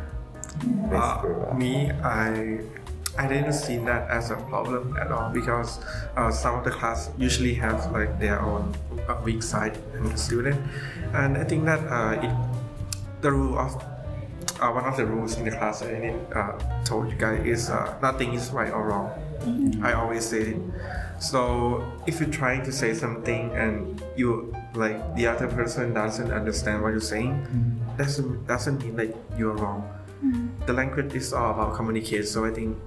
best 0.93 1.25
Uh, 1.25 1.55
me, 1.57 1.91
I 2.05 2.61
I 3.17 3.29
didn't 3.29 3.53
see 3.53 3.77
that 3.89 4.09
as 4.09 4.31
a 4.31 4.37
problem 4.49 4.97
at 5.01 5.12
all 5.12 5.33
because 5.33 5.81
uh, 6.17 6.31
some 6.31 6.57
of 6.61 6.65
the 6.65 6.71
class 6.71 7.11
usually 7.17 7.55
have 7.55 7.93
like 7.93 8.21
their 8.21 8.41
own 8.41 8.77
uh, 9.09 9.17
weak 9.25 9.43
side 9.43 9.77
in 9.97 10.09
the 10.09 10.17
student, 10.17 10.61
and 11.12 11.37
I 11.37 11.45
think 11.45 11.65
that 11.65 11.81
uh, 11.89 12.21
it 12.21 12.33
the 13.23 13.31
rule 13.31 13.59
of 13.59 13.77
uh, 14.62 14.71
one 14.71 14.85
of 14.85 14.97
the 14.97 15.04
rules 15.04 15.37
in 15.37 15.45
the 15.45 15.50
class 15.50 15.83
I 15.83 15.90
didn't 15.90 16.33
uh, 16.33 16.57
told 16.85 17.11
you 17.11 17.16
guys 17.16 17.45
is 17.45 17.69
uh, 17.69 17.99
nothing 18.00 18.35
is 18.35 18.50
right 18.50 18.73
or 18.73 18.87
wrong. 18.87 19.11
I 19.83 19.92
always 19.95 20.25
say 20.25 20.54
it. 20.54 20.57
So 21.19 21.83
if 22.07 22.21
you're 22.21 22.31
trying 22.31 22.62
to 22.64 22.73
say 22.73 22.95
something 22.95 23.50
and 23.57 24.00
you 24.16 24.54
like 24.75 25.16
the 25.16 25.26
other 25.26 25.49
person 25.49 25.92
doesn't 25.92 26.31
understand 26.31 26.83
what 26.83 26.90
you're 26.90 27.00
saying, 27.00 27.35
doesn't 27.99 28.47
doesn't 28.47 28.83
mean 28.83 28.97
that 28.97 29.14
you're 29.37 29.57
wrong. 29.57 29.83
The 30.66 30.73
language 30.73 31.14
is 31.14 31.33
all 31.33 31.50
about 31.50 31.75
communicate. 31.75 32.28
So 32.28 32.45
I 32.45 32.52
think 32.52 32.78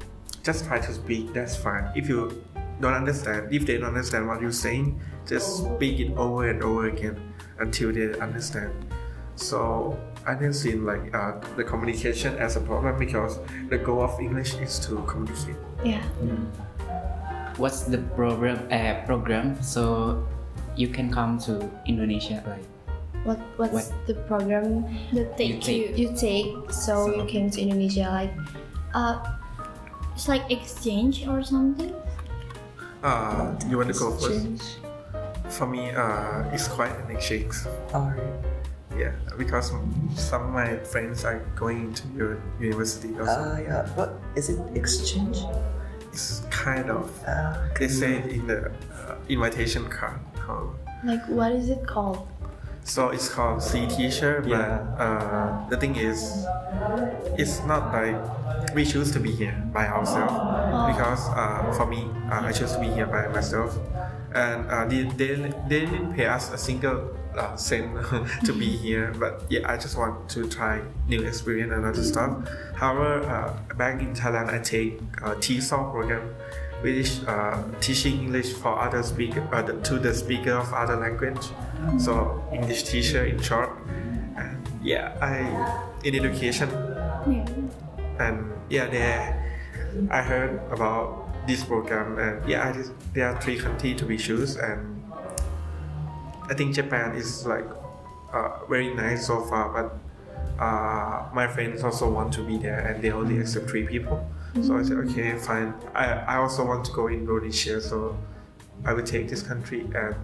just 0.44 0.65
try 0.65 0.79
to 0.79 0.94
speak. 0.94 1.34
That's 1.34 1.55
fine. 1.58 1.91
If 1.94 2.08
you 2.08 2.41
don't 2.79 2.94
understand, 2.94 3.53
if 3.53 3.65
they 3.65 3.77
don't 3.77 3.89
understand 3.89 4.27
what 4.27 4.39
you're 4.39 4.55
saying, 4.55 5.00
just 5.27 5.58
speak 5.58 6.00
it 6.00 6.15
over 6.15 6.48
and 6.50 6.63
over 6.63 6.88
again 6.88 7.20
until 7.60 7.91
they 7.91 8.17
understand. 8.20 8.72
So 9.36 10.00
I 10.25 10.34
didn't 10.34 10.53
see 10.58 10.74
like 10.74 11.13
uh, 11.13 11.38
the 11.55 11.63
communication 11.63 12.36
as 12.38 12.55
a 12.58 12.62
problem 12.62 12.98
because 12.98 13.39
the 13.70 13.77
goal 13.77 14.01
of 14.01 14.20
English 14.20 14.55
is 14.58 14.79
to 14.89 15.01
communicate. 15.05 15.55
Yeah. 15.84 16.01
What's 17.58 17.84
the 17.84 18.00
program? 18.17 18.67
Uh, 18.72 19.05
program 19.05 19.62
so 19.62 20.25
you 20.75 20.89
can 20.89 21.12
come 21.13 21.38
to 21.48 21.70
Indonesia 21.86 22.44
like 22.48 22.65
What 23.24 23.39
What's 23.58 23.74
What? 23.74 23.88
the 24.08 24.15
program 24.29 24.86
The 25.13 25.25
take 25.38 25.62
take. 25.62 25.98
you 25.98 26.13
take 26.13 26.53
so, 26.70 27.05
So- 27.10 27.15
you 27.15 27.25
came 27.25 27.50
to 27.53 27.62
Indonesia? 27.62 28.10
Like, 28.10 28.34
uh, 28.94 29.17
It's 30.15 30.32
like 30.32 30.48
exchange 30.48 31.27
or 31.27 31.44
something. 31.44 31.91
Uh, 33.03 33.51
you 33.67 33.75
want 33.75 33.91
to 33.91 33.98
go 34.00 34.15
first? 34.15 34.79
For 35.51 35.67
me, 35.67 35.91
uh, 35.91 36.48
it's 36.55 36.72
quite 36.72 36.96
an 36.96 37.12
exchange. 37.12 37.51
Yeah, 38.98 39.12
because 39.38 39.74
some 40.16 40.42
of 40.44 40.50
my 40.52 40.78
friends 40.78 41.25
are 41.25 41.40
going 41.56 41.94
to 41.94 42.04
your 42.16 42.38
university 42.60 43.12
also. 43.20 43.36
Ah, 43.44 43.58
yeah. 43.60 43.84
What 43.96 44.16
is 44.36 44.50
it? 44.50 44.60
Exchange? 44.75 45.40
it's 46.16 46.48
kind 46.50 46.88
of 46.90 47.12
Ah, 47.28 47.60
they 47.78 47.90
say 47.92 48.24
in 48.32 48.48
the 48.48 48.72
uh, 48.96 49.16
invitation 49.28 49.84
card. 49.92 50.16
How- 50.40 50.72
like 51.04 51.20
what 51.28 51.52
is 51.52 51.68
it 51.70 51.84
called? 51.86 52.24
So 52.88 53.10
it's 53.10 53.28
called 53.28 53.60
SEA 53.62 53.88
teacher, 53.92 54.40
but 54.40 54.50
Yeah. 54.50 54.80
uh, 54.96 55.68
the 55.68 55.75
thing 55.75 55.96
is, 56.00 56.46
it's 57.36 57.60
not 57.68 57.92
like 57.92 58.16
we 58.78 58.86
choose 58.86 59.12
to 59.12 59.20
be 59.20 59.32
here 59.32 59.58
by 59.74 59.88
ourselves. 59.92 60.32
Because 60.88 61.28
uh, 61.36 61.74
for 61.75 61.86
me, 61.90 62.08
uh, 62.32 62.46
I 62.48 62.52
choose 62.54 62.72
to 62.74 62.80
be 62.80 62.88
here 62.88 63.08
by 63.10 63.28
myself, 63.28 63.75
and 64.34 64.70
uh, 64.72 64.86
they, 64.86 65.04
they, 65.20 65.36
they 65.68 65.80
didn't 65.90 66.14
pay 66.16 66.28
us 66.32 66.54
a 66.54 66.58
single 66.58 67.12
uh, 67.38 67.56
cent 67.56 67.92
to 68.46 68.54
be 68.54 68.65
here. 68.77 69.13
But 69.20 69.44
yeah, 69.50 69.72
I 69.72 69.77
just 69.77 69.98
want 69.98 70.29
to 70.29 70.48
try 70.48 70.81
new 71.07 71.22
experience 71.24 71.72
and 71.74 71.86
other 71.86 72.03
stuff. 72.03 72.48
However, 72.75 73.24
uh, 73.27 73.74
back 73.75 74.01
in 74.01 74.14
Thailand, 74.14 74.50
I 74.53 74.59
take 74.59 75.00
uh, 75.22 75.36
TESOL 75.36 75.92
program 75.92 76.33
which 76.81 77.24
uh, 77.25 77.64
teaching 77.79 78.20
English 78.20 78.53
for 78.53 78.77
other 78.79 79.01
speaker 79.01 79.48
uh, 79.51 79.62
the- 79.62 79.79
to 79.81 79.98
the 79.98 80.14
speaker 80.14 80.51
of 80.53 80.72
other 80.74 80.98
language. 80.98 81.48
So 81.98 82.44
English 82.51 82.83
teacher 82.83 83.25
in 83.25 83.42
short. 83.42 83.70
And 84.38 84.57
yeah, 84.83 85.18
I 85.22 85.40
in 86.03 86.16
education. 86.16 86.70
Yeah. 87.27 87.46
And 88.20 88.51
yeah, 88.70 88.88
there 88.88 89.46
I 90.12 90.22
heard 90.22 90.59
about 90.72 91.48
this 91.48 91.64
program 91.64 92.20
and 92.20 92.48
yeah, 92.50 92.68
I 92.68 92.74
just, 92.74 92.92
there 93.14 93.29
are 93.29 93.40
three 93.42 93.57
countries 93.57 93.98
to 94.00 94.05
be 94.05 94.18
choose 94.18 94.57
and 94.57 94.95
I 96.50 96.53
think 96.53 96.75
Japan 96.75 97.16
is 97.16 97.46
like 97.46 97.66
uh, 98.34 98.66
very 98.70 98.94
nice 98.94 99.27
so 99.27 99.42
far, 99.46 99.70
but 99.70 100.64
uh, 100.64 101.27
my 101.34 101.48
friends 101.48 101.84
also 101.84 102.10
want 102.10 102.34
to 102.34 102.42
be 102.42 102.58
there 102.58 102.79
and 102.79 103.01
they 103.01 103.12
only 103.12 103.40
accept 103.40 103.70
three 103.70 103.86
people. 103.86 104.25
So 104.62 104.77
I 104.77 104.84
said, 104.84 104.98
okay, 105.10 105.38
fine. 105.38 105.74
I, 105.94 106.05
I 106.05 106.36
also 106.38 106.66
want 106.66 106.86
to 106.86 106.92
go 106.94 107.08
in 107.08 107.27
Indonesia, 107.27 107.81
so 107.81 108.18
I 108.86 108.94
will 108.94 109.03
take 109.03 109.27
this 109.27 109.42
country 109.42 109.81
and 109.94 110.16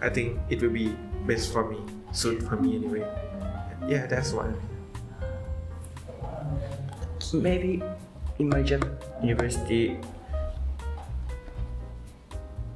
I 0.00 0.08
think 0.08 0.40
it 0.48 0.62
will 0.62 0.70
be 0.70 0.96
best 1.26 1.52
for 1.52 1.68
me, 1.68 1.78
suit 2.12 2.42
for 2.42 2.56
me 2.56 2.76
anyway. 2.76 3.04
Yeah, 3.86 4.06
that's 4.06 4.32
why. 4.32 4.48
maybe 7.32 7.82
in 8.38 8.48
my 8.48 8.62
Jap 8.62 8.86
university 9.22 9.98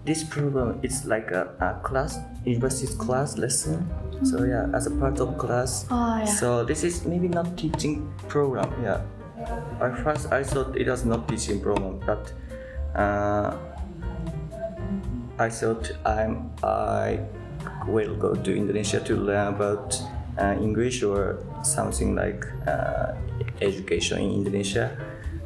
this 0.04 0.24
program 0.24 0.80
is 0.82 1.04
like 1.04 1.30
a, 1.30 1.52
a 1.60 1.80
class 1.86 2.18
university 2.44 2.92
class 2.96 3.36
lesson. 3.36 3.88
So 4.24 4.44
yeah 4.44 4.68
as 4.74 4.86
a 4.86 4.90
part 4.90 5.20
of 5.20 5.36
class. 5.38 5.86
Oh, 5.90 6.18
yeah. 6.18 6.24
so 6.24 6.64
this 6.64 6.84
is 6.84 7.04
maybe 7.04 7.28
not 7.28 7.56
teaching 7.56 8.12
program 8.28 8.72
yeah. 8.82 9.00
At 9.80 9.96
first 10.04 10.32
i 10.32 10.44
thought 10.44 10.76
it 10.76 10.86
was 10.88 11.04
not 11.04 11.26
teaching 11.28 11.60
program 11.60 11.98
but 12.04 12.32
uh, 12.94 13.56
i 15.38 15.48
thought 15.48 15.90
i'm 16.04 16.52
i 16.62 17.18
will 17.88 18.14
go 18.16 18.34
to 18.34 18.54
indonesia 18.54 19.00
to 19.00 19.16
learn 19.16 19.54
about 19.54 19.96
uh, 20.36 20.52
english 20.60 21.02
or 21.02 21.40
something 21.62 22.14
like 22.14 22.44
uh, 22.66 23.14
education 23.60 24.20
in 24.20 24.44
indonesia. 24.44 24.92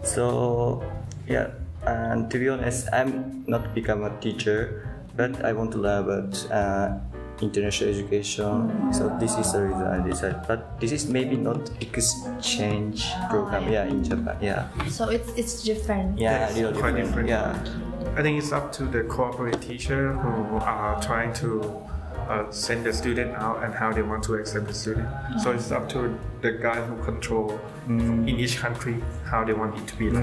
So 0.03 0.83
yeah 1.27 1.51
and 1.87 2.31
to 2.31 2.39
be 2.39 2.49
honest 2.49 2.89
i'm 2.93 3.45
not 3.47 3.75
become 3.75 4.05
a 4.05 4.11
teacher 4.21 4.89
but 5.17 5.45
i 5.45 5.53
want 5.53 5.71
to 5.73 5.79
learn 5.79 6.05
about 6.05 6.51
uh, 6.51 6.99
international 7.43 7.91
education 7.91 8.93
so 8.93 9.15
this 9.21 9.37
is 9.37 9.53
the 9.53 9.61
reason 9.63 9.87
i 9.87 9.99
decided 10.09 10.39
but 10.49 10.79
this 10.81 10.93
is 10.93 11.07
maybe 11.09 11.37
not 11.37 11.59
exchange 11.81 13.13
program 13.29 13.71
yeah 13.71 13.85
in 13.85 14.03
japan 14.05 14.37
yeah 14.41 14.69
So 14.89 15.09
it's 15.11 15.31
it's 15.37 15.63
different. 15.63 16.19
yeah 16.19 16.47
Yes, 16.49 16.53
a 16.53 16.55
little 16.63 16.81
quite 16.81 16.97
different. 16.97 17.27
different. 17.27 17.67
yeah 17.67 18.17
I 18.17 18.23
think 18.23 18.39
it's 18.39 18.53
up 18.53 18.71
to 18.79 18.85
the 18.85 19.03
corporate 19.05 19.61
teacher 19.61 20.13
who 20.13 20.57
are 20.59 21.01
trying 21.03 21.33
to 21.43 21.83
uh, 22.29 22.49
send 22.51 22.87
the 22.87 22.93
student 22.93 23.35
out 23.35 23.65
and 23.65 23.75
how 23.75 23.93
they 23.93 24.03
want 24.03 24.23
to 24.25 24.35
accept 24.35 24.69
the 24.69 24.75
student. 24.75 25.09
So 25.43 25.51
it's 25.51 25.73
up 25.73 25.89
to 25.91 26.17
the 26.41 26.53
guy 26.53 26.81
who 26.87 26.95
control 27.03 27.59
in 27.89 28.29
each 28.29 28.59
country 28.59 29.03
how 29.25 29.43
they 29.45 29.53
want 29.53 29.77
it 29.79 29.87
to 29.89 29.97
be 29.97 30.11
like. 30.11 30.23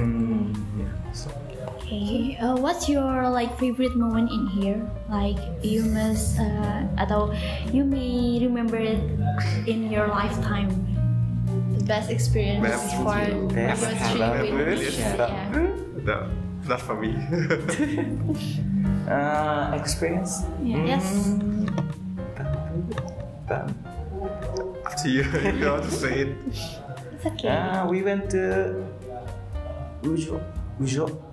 Yeah, 0.79 1.11
so. 1.11 1.29
Okay, 1.91 2.39
uh, 2.39 2.55
what's 2.55 2.87
your 2.87 3.27
like 3.27 3.51
favorite 3.59 3.99
moment 3.99 4.31
in 4.31 4.47
here? 4.47 4.79
Like 5.11 5.35
you 5.59 5.83
must 5.91 6.39
uh, 6.39 6.87
atau 6.95 7.35
you 7.67 7.83
may 7.83 8.39
remember 8.39 8.79
it 8.79 9.03
in 9.67 9.91
your 9.91 10.07
lifetime. 10.07 10.71
The 11.75 11.83
best 11.83 12.07
experience 12.07 12.63
Best 12.63 12.95
for 12.95 13.19
Best 13.51 13.83
your 13.83 13.91
trip 14.07 14.23
ever. 14.23 14.55
with 14.55 14.87
Best 14.87 15.03
yeah. 15.03 15.51
No, 16.07 16.31
not 16.63 16.79
for 16.79 16.95
me. 16.95 17.11
uh, 19.11 19.75
experience 19.75 20.47
Yes. 20.63 21.35
Bam. 23.51 23.67
up 24.87 24.95
to 25.03 25.11
you. 25.11 25.27
you 25.43 25.59
don't 25.59 25.83
want 25.83 25.85
to 25.91 25.91
say 25.91 26.23
it. 26.23 26.31
It's 27.19 27.27
okay. 27.35 27.51
Ah, 27.51 27.83
we 27.83 27.99
went 27.99 28.31
to 28.31 28.79
Udjo. 30.07 30.39
Udjo. 30.79 31.30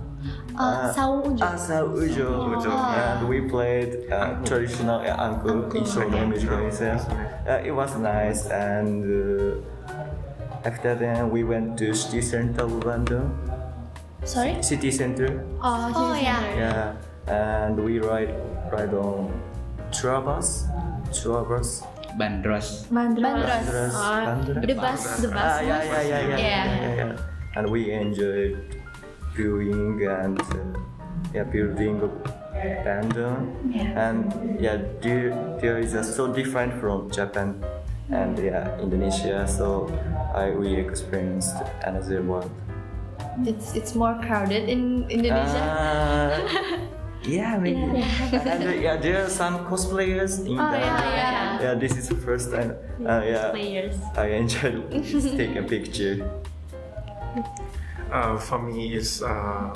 Uh, 0.59 0.91
Saung 0.91 1.23
Udjo. 1.23 1.43
Asa 1.47 1.79
Udjo. 1.87 2.59
Udjo. 2.59 2.73
And 2.75 3.29
we 3.31 3.47
played 3.47 4.11
uh, 4.11 4.35
traditional 4.43 4.99
uh, 5.07 5.15
angklung 5.15 5.71
in 5.75 5.87
Solo 5.87 6.27
Music 6.27 6.51
Museum. 6.51 6.99
Uh, 7.47 7.63
it 7.63 7.71
was 7.71 7.95
nice 7.97 8.51
and 8.51 9.07
uh, 9.07 10.67
after 10.67 10.95
that 10.99 11.23
we 11.31 11.45
went 11.47 11.79
to 11.79 11.95
City 11.95 12.19
Center 12.21 12.67
of 12.67 12.83
Bandung. 12.83 13.31
Sorry. 14.27 14.59
City 14.61 14.91
Center. 14.91 15.47
oh, 15.63 15.93
Oh 15.95 16.15
yeah. 16.19 16.43
there. 16.43 16.57
Yeah. 16.59 16.87
And 17.31 17.79
we 17.79 18.03
ride 18.03 18.35
ride 18.75 18.93
on 18.99 19.31
tour 19.95 20.19
bus. 20.21 20.67
Tour 21.15 21.47
bus. 21.47 21.87
Bandros. 22.19 22.91
Bandros. 22.91 23.23
Bandros. 23.23 23.93
Ah, 23.95 24.35
Bandros. 24.35 24.67
the 24.67 24.75
bus, 24.75 25.03
the 25.23 25.29
bus. 25.31 25.39
Ah, 25.39 25.61
yeah, 25.63 25.83
yeah, 25.87 25.87
yeah, 25.87 26.03
yeah, 26.03 26.19
Yeah. 26.19 26.35
yeah, 26.35 26.67
yeah, 26.75 26.95
yeah. 27.15 27.55
And 27.55 27.71
we 27.71 27.95
enjoyed 27.95 28.59
viewing 29.39 30.03
and 30.03 30.43
uh, 30.43 30.75
yeah, 31.33 31.47
building 31.47 32.03
Bandung. 32.83 33.55
Yeah. 33.71 34.11
And 34.11 34.27
yeah, 34.59 34.83
there, 34.99 35.31
there 35.63 35.79
is 35.79 35.95
a 35.95 36.03
so 36.03 36.27
different 36.35 36.75
from 36.81 37.11
Japan 37.11 37.63
and 38.11 38.35
yeah, 38.39 38.75
Indonesia. 38.83 39.47
So 39.47 39.87
I 40.35 40.51
we 40.51 40.75
experienced 40.75 41.55
another 41.87 42.23
world. 42.23 42.51
It's 43.47 43.79
it's 43.79 43.95
more 43.95 44.19
crowded 44.19 44.67
in 44.67 45.07
Indonesia. 45.07 45.63
Uh, 45.63 46.35
yeah, 47.23 47.55
maybe. 47.63 48.03
and 48.35 48.67
uh, 48.67 48.75
yeah, 48.75 48.99
there 48.99 49.23
are 49.23 49.31
some 49.31 49.63
cosplayers 49.71 50.43
in 50.43 50.59
Oh, 50.59 50.75
yeah, 50.75 50.99
yeah. 51.07 51.63
Yeah, 51.63 51.75
this 51.79 51.95
is 51.95 52.11
the 52.11 52.19
first 52.19 52.51
time. 52.51 52.75
Uh, 52.99 53.23
yeah, 53.23 53.55
Players. 53.55 53.95
I 54.19 54.35
enjoyed 54.35 54.91
taking 55.39 55.63
a 55.63 55.67
picture. 55.67 56.27
Uh, 58.11 58.39
for 58.39 58.59
me, 58.59 58.95
is 58.95 59.23
uh, 59.23 59.75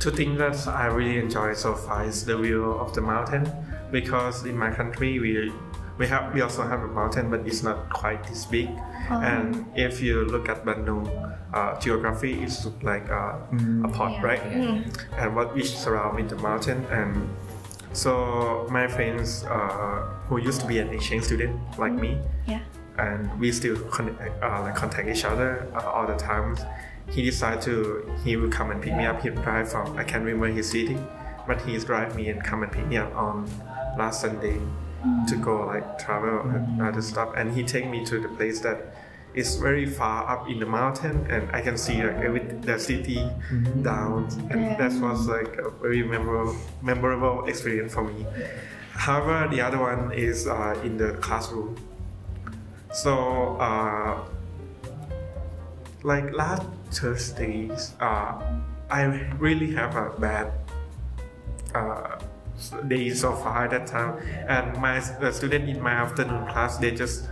two 0.00 0.10
things 0.10 0.38
that 0.38 0.66
I 0.66 0.86
really 0.86 1.18
enjoy 1.18 1.52
so 1.54 1.74
far 1.74 2.04
is 2.04 2.24
the 2.24 2.36
view 2.36 2.64
of 2.64 2.94
the 2.94 3.00
mountain. 3.02 3.44
Because 3.92 4.46
in 4.46 4.56
my 4.56 4.70
country 4.70 5.18
we 5.18 5.52
we 5.98 6.06
have 6.06 6.32
we 6.32 6.40
also 6.40 6.62
have 6.62 6.80
a 6.80 6.88
mountain 6.88 7.28
but 7.30 7.46
it's 7.46 7.62
not 7.62 7.90
quite 7.90 8.24
this 8.24 8.46
big. 8.46 8.68
And 9.10 9.66
if 9.76 10.00
you 10.00 10.24
look 10.24 10.48
at 10.48 10.64
Bandung 10.64 11.04
uh, 11.52 11.78
geography 11.80 12.40
it's 12.42 12.66
like 12.82 13.10
uh, 13.10 13.34
a 13.84 13.88
pot 13.88 14.22
right? 14.22 14.40
And 15.18 15.34
what 15.36 15.52
what 15.54 15.58
is 15.58 15.74
surround 15.74 16.16
with 16.16 16.30
the 16.30 16.36
mountain. 16.36 16.86
And 16.90 17.28
so 17.92 18.66
my 18.70 18.86
friends 18.86 19.44
uh, 19.44 20.06
who 20.28 20.38
used 20.38 20.60
to 20.62 20.66
be 20.66 20.78
an 20.78 20.88
exchange 20.94 21.24
student 21.24 21.58
like 21.76 21.92
me 21.92 22.16
Yeah. 22.46 22.60
And 22.98 23.38
we 23.40 23.52
still 23.52 23.78
con- 23.88 24.16
uh, 24.42 24.62
like 24.62 24.74
contact 24.74 25.08
each 25.08 25.24
other 25.24 25.66
uh, 25.74 25.88
all 25.88 26.06
the 26.06 26.16
time. 26.16 26.56
He 27.08 27.22
decided 27.22 27.62
to 27.62 28.10
he 28.24 28.36
will 28.36 28.50
come 28.50 28.70
and 28.70 28.80
pick 28.82 28.94
me 28.94 29.06
up. 29.06 29.22
He 29.22 29.30
drive 29.30 29.70
from 29.70 29.96
I 29.96 30.04
can't 30.04 30.24
remember 30.24 30.48
his 30.48 30.70
city, 30.70 30.98
but 31.46 31.60
he 31.62 31.76
drive 31.78 32.14
me 32.14 32.28
and 32.28 32.42
come 32.42 32.62
and 32.62 32.70
pick 32.70 32.86
me 32.86 32.96
up 32.98 33.14
on 33.14 33.50
last 33.98 34.20
Sunday 34.20 34.60
to 35.28 35.36
go 35.36 35.66
like 35.66 35.98
travel 35.98 36.40
and 36.50 36.82
other 36.82 37.02
stuff. 37.02 37.30
And 37.36 37.52
he 37.52 37.62
take 37.64 37.88
me 37.88 38.04
to 38.04 38.20
the 38.20 38.28
place 38.28 38.60
that 38.60 38.94
is 39.32 39.56
very 39.56 39.86
far 39.86 40.28
up 40.28 40.48
in 40.48 40.58
the 40.58 40.66
mountain, 40.66 41.26
and 41.30 41.48
I 41.52 41.60
can 41.60 41.76
see 41.78 42.02
like 42.02 42.16
every 42.16 42.40
the 42.40 42.78
city 42.78 43.24
down, 43.82 44.28
and 44.50 44.76
that 44.78 44.92
was 45.00 45.28
like 45.28 45.56
a 45.56 45.70
very 45.70 46.02
memorable 46.02 46.56
memorable 46.82 47.46
experience 47.46 47.94
for 47.94 48.04
me. 48.04 48.26
However, 48.92 49.48
the 49.54 49.60
other 49.62 49.78
one 49.78 50.12
is 50.12 50.46
uh, 50.46 50.78
in 50.84 50.96
the 50.96 51.12
classroom. 51.14 51.76
So, 52.92 53.56
uh, 53.56 54.24
like 56.02 56.32
last 56.32 56.66
Thursdays, 56.90 57.94
uh, 58.00 58.42
I 58.90 59.02
really 59.38 59.72
have 59.74 59.94
a 59.94 60.10
bad 60.18 60.52
uh, 61.74 62.18
day 62.88 63.10
so 63.10 63.34
far 63.34 63.64
at 63.64 63.70
that 63.70 63.86
time, 63.86 64.18
and 64.48 64.76
my 64.80 64.98
the 65.20 65.32
student 65.32 65.68
in 65.68 65.80
my 65.80 65.92
afternoon 65.92 66.46
class 66.48 66.78
they 66.78 66.90
just 66.90 67.28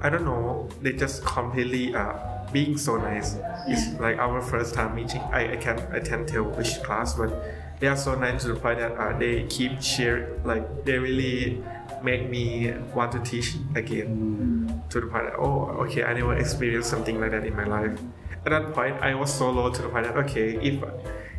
I 0.00 0.08
don't 0.08 0.24
know 0.24 0.68
they 0.82 0.92
just 0.92 1.24
completely 1.24 1.94
uh, 1.94 2.14
being 2.52 2.78
so 2.78 2.96
nice. 2.96 3.36
It's 3.66 3.98
like 4.00 4.18
our 4.18 4.40
first 4.40 4.74
time 4.74 4.94
meeting. 4.94 5.20
I, 5.32 5.54
I 5.54 5.56
can't 5.56 5.80
I 5.92 5.98
can't 5.98 6.28
tell 6.28 6.44
which 6.44 6.80
class, 6.82 7.14
but 7.14 7.34
they 7.80 7.88
are 7.88 7.96
so 7.96 8.14
nice 8.14 8.42
to 8.42 8.54
the 8.54 8.60
point 8.60 8.78
that 8.78 8.92
uh, 8.92 9.18
they 9.18 9.44
keep 9.44 9.82
share 9.82 10.38
like 10.44 10.84
they 10.84 10.96
really 10.96 11.62
make 12.02 12.28
me 12.28 12.72
want 12.94 13.12
to 13.12 13.20
teach 13.20 13.56
again 13.74 14.82
to 14.90 15.00
the 15.00 15.06
point 15.06 15.24
that 15.24 15.38
oh 15.38 15.84
okay 15.84 16.04
I 16.04 16.14
never 16.14 16.34
experienced 16.34 16.90
something 16.90 17.20
like 17.20 17.30
that 17.30 17.44
in 17.44 17.54
my 17.56 17.64
life. 17.64 17.98
At 18.46 18.50
that 18.50 18.72
point 18.72 18.96
I 19.00 19.14
was 19.14 19.32
so 19.32 19.50
low 19.50 19.70
to 19.70 19.82
the 19.82 19.88
point 19.88 20.06
that 20.06 20.16
okay 20.24 20.56
if 20.56 20.82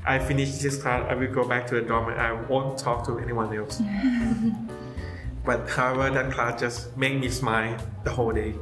I 0.06 0.20
finish 0.20 0.58
this 0.58 0.82
class 0.82 1.06
I 1.10 1.16
will 1.16 1.32
go 1.32 1.48
back 1.48 1.68
to 1.68 1.76
the 1.76 1.82
dorm 1.82 2.10
and 2.10 2.20
I 2.20 2.34
won't 2.34 2.78
talk 2.78 3.06
to 3.08 3.20
anyone 3.20 3.56
else. 3.56 3.82
but 5.46 5.70
however 5.70 6.10
that 6.10 6.32
class 6.32 6.60
just 6.60 6.96
made 6.98 7.20
me 7.20 7.30
smile 7.30 7.78
the 8.04 8.12
whole 8.12 8.32
day 8.32 8.56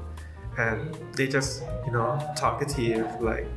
and 0.58 0.96
they 1.14 1.28
just 1.28 1.64
you 1.86 1.92
know 1.92 2.20
talkative 2.36 3.22
like 3.22 3.48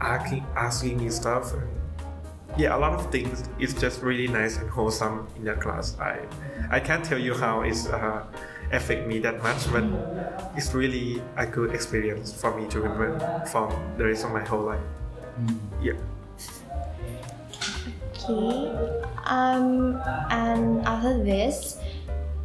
asking 0.00 0.44
asking 0.56 0.98
me 0.98 1.10
stuff 1.10 1.52
yeah 2.60 2.76
a 2.76 2.78
lot 2.78 2.92
of 2.92 3.10
things 3.10 3.48
it's 3.58 3.72
just 3.74 4.02
really 4.02 4.28
nice 4.28 4.58
and 4.58 4.68
wholesome 4.68 5.26
in 5.36 5.44
that 5.44 5.60
class 5.60 5.96
i 5.98 6.20
i 6.70 6.78
can't 6.78 7.04
tell 7.04 7.18
you 7.18 7.32
how 7.32 7.62
it's 7.62 7.88
uh, 7.88 8.22
affect 8.72 9.08
me 9.08 9.18
that 9.18 9.42
much 9.42 9.70
but 9.72 9.82
it's 10.56 10.74
really 10.74 11.22
a 11.36 11.46
good 11.46 11.74
experience 11.74 12.32
for 12.32 12.54
me 12.58 12.68
to 12.68 12.80
remember 12.80 13.18
from 13.50 13.72
the 13.96 14.04
rest 14.04 14.24
of 14.24 14.30
my 14.30 14.44
whole 14.44 14.62
life 14.62 14.80
yeah 15.80 15.94
Okay. 18.30 19.02
Um, 19.24 19.98
and 20.30 20.86
after 20.86 21.24
this, 21.24 21.80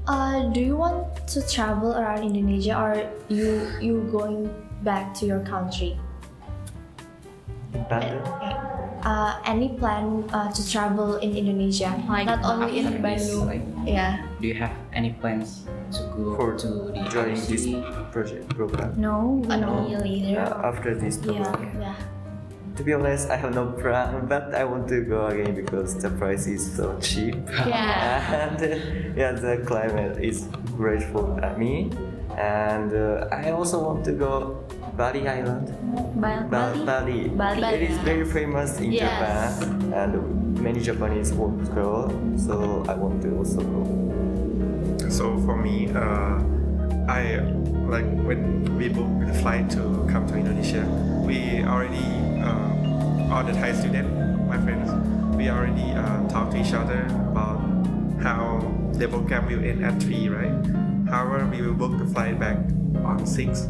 uh, 0.07 0.49
do 0.49 0.59
you 0.61 0.77
want 0.77 1.27
to 1.27 1.45
travel 1.45 1.93
around 1.93 2.23
Indonesia 2.23 2.79
or 2.79 2.93
you 3.27 3.69
you 3.81 4.07
going 4.09 4.49
back 4.81 5.13
to 5.19 5.25
your 5.27 5.43
country? 5.43 5.99
In 7.73 7.83
Bandung. 7.85 8.54
Uh, 9.05 9.37
any 9.45 9.69
plan 9.77 10.25
uh, 10.33 10.49
to 10.49 10.65
travel 10.65 11.17
in 11.21 11.37
Indonesia? 11.37 11.93
Like 12.09 12.25
Not 12.25 12.41
only 12.41 12.79
in 12.81 12.89
After 12.89 12.99
Bandung. 13.05 13.45
like, 13.45 13.61
Yeah. 13.85 14.25
do 14.41 14.47
you 14.49 14.57
have 14.57 14.73
any 14.97 15.13
plans 15.21 15.69
to 15.93 16.01
go 16.17 16.33
For 16.33 16.57
to 16.57 16.89
the 16.89 17.05
joining 17.13 17.37
other 17.37 17.45
this 17.53 17.69
project 18.09 18.49
program. 18.57 18.97
No, 18.97 19.45
no. 19.45 19.85
me 19.85 19.93
later. 19.93 20.41
Uh, 20.41 20.73
after 20.73 20.97
this 20.97 21.21
program. 21.21 21.53
Yeah. 21.77 21.93
Yeah. 21.93 21.97
To 22.75 22.83
be 22.83 22.91
honest, 22.97 23.29
I 23.29 23.37
have 23.37 23.53
no 23.53 23.71
plan, 23.77 24.25
but 24.25 24.51
I 24.57 24.65
want 24.65 24.89
to 24.89 25.05
go 25.05 25.29
again 25.29 25.53
because 25.53 25.95
the 26.01 26.09
price 26.09 26.49
is 26.49 26.65
so 26.65 26.97
cheap. 26.99 27.37
Yeah. 27.69 28.49
and 28.49 28.57
uh, 28.57 28.67
yeah, 29.15 29.31
the 29.37 29.61
climate 29.69 30.17
is 30.17 30.49
great 30.75 31.05
for 31.13 31.37
uh, 31.45 31.53
me. 31.61 31.93
And 32.35 32.91
uh, 32.91 33.29
I 33.31 33.53
also 33.55 33.79
want 33.79 34.03
to 34.09 34.17
go 34.17 34.59
Bali 34.97 35.27
Island. 35.27 35.67
Ba- 36.15 36.47
Ba- 36.49 36.73
Bali. 36.85 37.27
Bali. 37.29 37.59
Bali. 37.61 37.75
It 37.75 37.91
is 37.91 37.97
very 37.99 38.23
famous 38.25 38.79
in 38.79 38.91
Yes. 38.95 39.03
Japan, 39.11 39.93
and 39.93 40.11
many 40.61 40.79
Japanese 40.79 41.33
want 41.35 41.65
to 41.65 41.71
go. 41.75 42.07
So 42.39 42.83
I 42.87 42.95
want 42.95 43.21
to 43.23 43.35
also 43.35 43.59
go. 43.59 43.81
So 45.11 45.35
for 45.43 45.55
me, 45.59 45.91
uh, 45.91 46.39
I 47.11 47.43
like 47.91 48.07
when 48.23 48.63
we 48.79 48.87
booked 48.89 49.27
the 49.27 49.35
flight 49.43 49.69
to 49.75 49.83
come 50.07 50.25
to 50.31 50.35
Indonesia, 50.39 50.87
we 51.27 51.61
already 51.67 52.07
uh, 52.39 53.31
all 53.35 53.43
the 53.43 53.53
Thai 53.53 53.75
student, 53.75 54.07
my 54.47 54.57
friends, 54.63 54.87
we 55.35 55.49
already 55.51 55.91
uh, 55.91 56.23
talked 56.31 56.55
to 56.55 56.57
each 56.63 56.73
other 56.73 57.03
about 57.35 57.59
how 58.23 58.63
the 58.95 59.07
program 59.11 59.45
will 59.51 59.59
end 59.63 59.83
at 59.83 59.99
three, 60.01 60.29
right? 60.31 60.55
However, 61.11 61.45
we 61.51 61.61
will 61.61 61.75
book 61.77 61.99
the 61.99 62.07
flight 62.07 62.39
back 62.39 62.57
on 63.03 63.27
six 63.27 63.67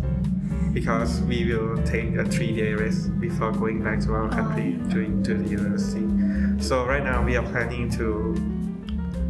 because 0.75 1.21
we 1.21 1.45
will 1.45 1.81
take 1.83 2.15
a 2.15 2.25
three-day 2.25 2.73
rest 2.73 3.17
before 3.21 3.51
going 3.53 3.81
back 3.81 3.97
to 4.01 4.11
our 4.13 4.27
country 4.29 4.77
to, 4.91 5.23
to 5.23 5.33
the 5.41 5.47
university. 5.49 6.05
So 6.61 6.85
right 6.85 7.01
now 7.01 7.23
we 7.23 7.37
are 7.37 7.43
planning 7.43 7.89
to 7.91 8.35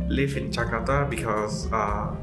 live 0.10 0.36
in 0.38 0.50
Jakarta 0.52 1.08
because 1.08 1.72
uh, 1.72 2.16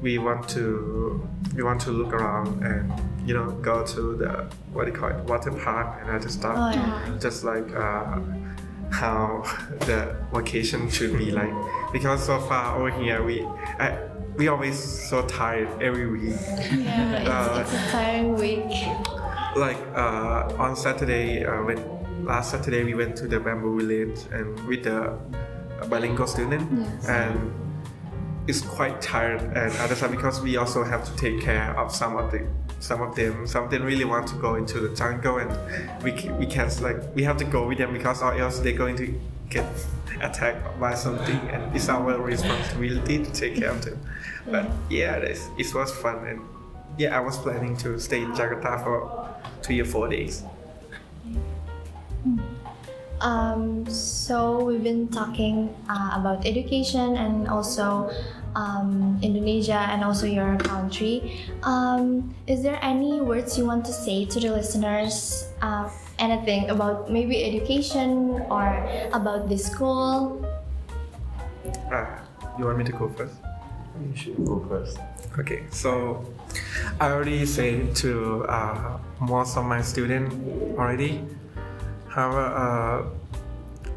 we 0.00 0.18
want 0.18 0.48
to 0.50 1.26
we 1.56 1.62
want 1.64 1.80
to 1.80 1.90
look 1.90 2.12
around 2.12 2.62
and 2.62 2.86
you 3.28 3.34
know 3.34 3.50
go 3.62 3.84
to 3.84 4.14
the 4.14 4.30
what 4.72 4.84
do 4.84 4.92
you 4.92 4.96
call 4.96 5.08
it 5.10 5.16
water 5.24 5.50
park 5.50 5.98
and 6.02 6.10
other 6.10 6.28
stuff 6.28 6.54
Oh, 6.56 6.70
yeah. 6.70 7.16
just 7.18 7.42
like 7.44 7.66
uh, 7.74 8.20
how 8.90 9.42
the 9.88 10.14
vacation 10.32 10.88
should 10.90 11.16
be 11.18 11.30
like 11.32 11.52
because 11.92 12.24
so 12.24 12.38
far 12.40 12.76
over 12.78 12.90
here 13.02 13.22
we 13.24 13.42
I, 13.80 13.98
we 14.36 14.48
always 14.48 14.78
so 15.08 15.22
tired 15.26 15.68
every 15.80 16.06
week 16.06 16.36
Yeah. 16.72 17.16
It's, 17.20 17.28
Uh, 17.28 17.64
it's 17.64 17.72
a 17.72 17.90
tiring 17.90 18.34
week. 18.34 18.70
like 19.56 19.78
uh, 19.94 20.52
on 20.64 20.76
Saturday 20.76 21.44
uh, 21.44 21.62
when 21.64 21.78
last 22.24 22.50
Saturday 22.50 22.84
we 22.84 22.94
went 22.94 23.16
to 23.16 23.26
the 23.28 23.38
bamboo 23.40 23.78
village 23.80 24.20
and 24.32 24.48
with 24.68 24.84
the 24.84 25.16
bilingual 25.88 26.26
student 26.26 26.64
and 27.08 27.52
it's 28.48 28.60
quite 28.60 29.00
tired 29.02 29.40
and 29.56 29.72
other 29.78 29.94
time 29.94 30.10
because 30.10 30.40
we 30.40 30.56
also 30.56 30.84
have 30.84 31.04
to 31.04 31.12
take 31.16 31.40
care 31.40 31.74
of 31.78 31.94
some 31.94 32.16
of 32.16 32.30
the 32.30 32.40
some 32.80 33.00
of 33.02 33.14
them 33.16 33.46
some 33.46 33.64
of 33.64 33.70
them 33.70 33.82
really 33.82 34.04
want 34.04 34.26
to 34.26 34.34
go 34.36 34.54
into 34.56 34.78
the 34.80 34.94
jungle 34.94 35.38
and 35.38 35.50
we 36.02 36.12
we 36.38 36.46
can't 36.46 36.80
like 36.82 36.98
we 37.14 37.22
have 37.24 37.36
to 37.36 37.44
go 37.44 37.66
with 37.66 37.78
them 37.78 37.92
because 37.92 38.22
or 38.22 38.34
else 38.34 38.58
they're 38.60 38.76
going 38.84 38.96
to 38.96 39.06
get 39.50 39.66
attacked 40.20 40.78
by 40.80 40.94
something 40.94 41.38
and 41.50 41.74
it's 41.74 41.88
our 41.88 42.18
responsibility 42.18 43.24
to 43.24 43.30
take 43.32 43.56
care 43.56 43.70
of 43.70 43.84
them. 43.84 44.00
But 44.50 44.70
yeah 44.90 45.16
it 45.58 45.74
was 45.74 45.92
fun 45.92 46.26
and 46.26 46.40
yeah 46.98 47.16
I 47.16 47.20
was 47.20 47.36
planning 47.38 47.76
to 47.78 47.98
stay 47.98 48.22
in 48.22 48.32
Jakarta 48.32 48.82
for 48.82 49.34
three 49.62 49.80
or 49.80 49.84
four 49.84 50.08
days. 50.08 50.44
Um, 53.20 53.88
so 53.88 54.64
we've 54.64 54.82
been 54.82 55.08
talking 55.08 55.74
uh, 55.88 56.20
about 56.20 56.44
education 56.46 57.16
and 57.16 57.48
also 57.48 58.12
um, 58.56 59.20
Indonesia 59.22 59.86
and 59.92 60.02
also 60.02 60.26
your 60.26 60.56
country. 60.56 61.44
Um, 61.62 62.34
is 62.48 62.64
there 62.64 62.80
any 62.80 63.20
words 63.20 63.58
you 63.58 63.66
want 63.68 63.84
to 63.84 63.92
say 63.92 64.24
to 64.24 64.40
the 64.40 64.50
listeners? 64.50 65.46
Uh, 65.60 65.92
anything 66.18 66.70
about 66.70 67.12
maybe 67.12 67.44
education 67.44 68.40
or 68.48 68.80
about 69.12 69.48
the 69.48 69.58
school? 69.60 70.40
Uh, 71.92 72.06
you 72.58 72.64
want 72.64 72.78
me 72.78 72.84
to 72.84 72.92
go 72.92 73.12
first? 73.12 73.36
You 74.00 74.16
should 74.16 74.40
go 74.44 74.64
first. 74.68 74.98
Okay, 75.38 75.64
so 75.70 76.24
I 77.00 77.12
already 77.12 77.44
said 77.44 77.94
to 77.96 78.44
uh, 78.48 78.98
most 79.20 79.56
of 79.56 79.64
my 79.64 79.82
students 79.82 80.34
already. 80.80 81.20
However, 82.08 82.48
uh, 82.56 82.98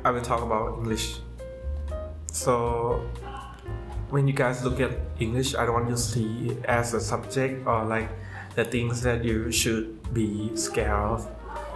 I 0.04 0.12
will 0.12 0.22
talk 0.22 0.44
about 0.44 0.80
English. 0.80 1.20
So 2.32 3.08
when 4.10 4.28
you 4.28 4.34
guys 4.34 4.64
look 4.64 4.80
at 4.80 4.92
English, 5.20 5.56
I 5.56 5.66
don't 5.66 5.74
want 5.74 5.90
you 5.90 5.96
to 5.96 6.02
see 6.02 6.50
it 6.50 6.66
as 6.66 6.94
a 6.94 7.00
subject 7.00 7.66
or 7.68 7.86
like 7.86 8.10
the 8.56 8.66
things 8.66 9.02
that 9.02 9.24
you 9.24 9.52
should 9.52 10.14
be 10.14 10.56
scared 10.56 10.90
of. 10.90 11.28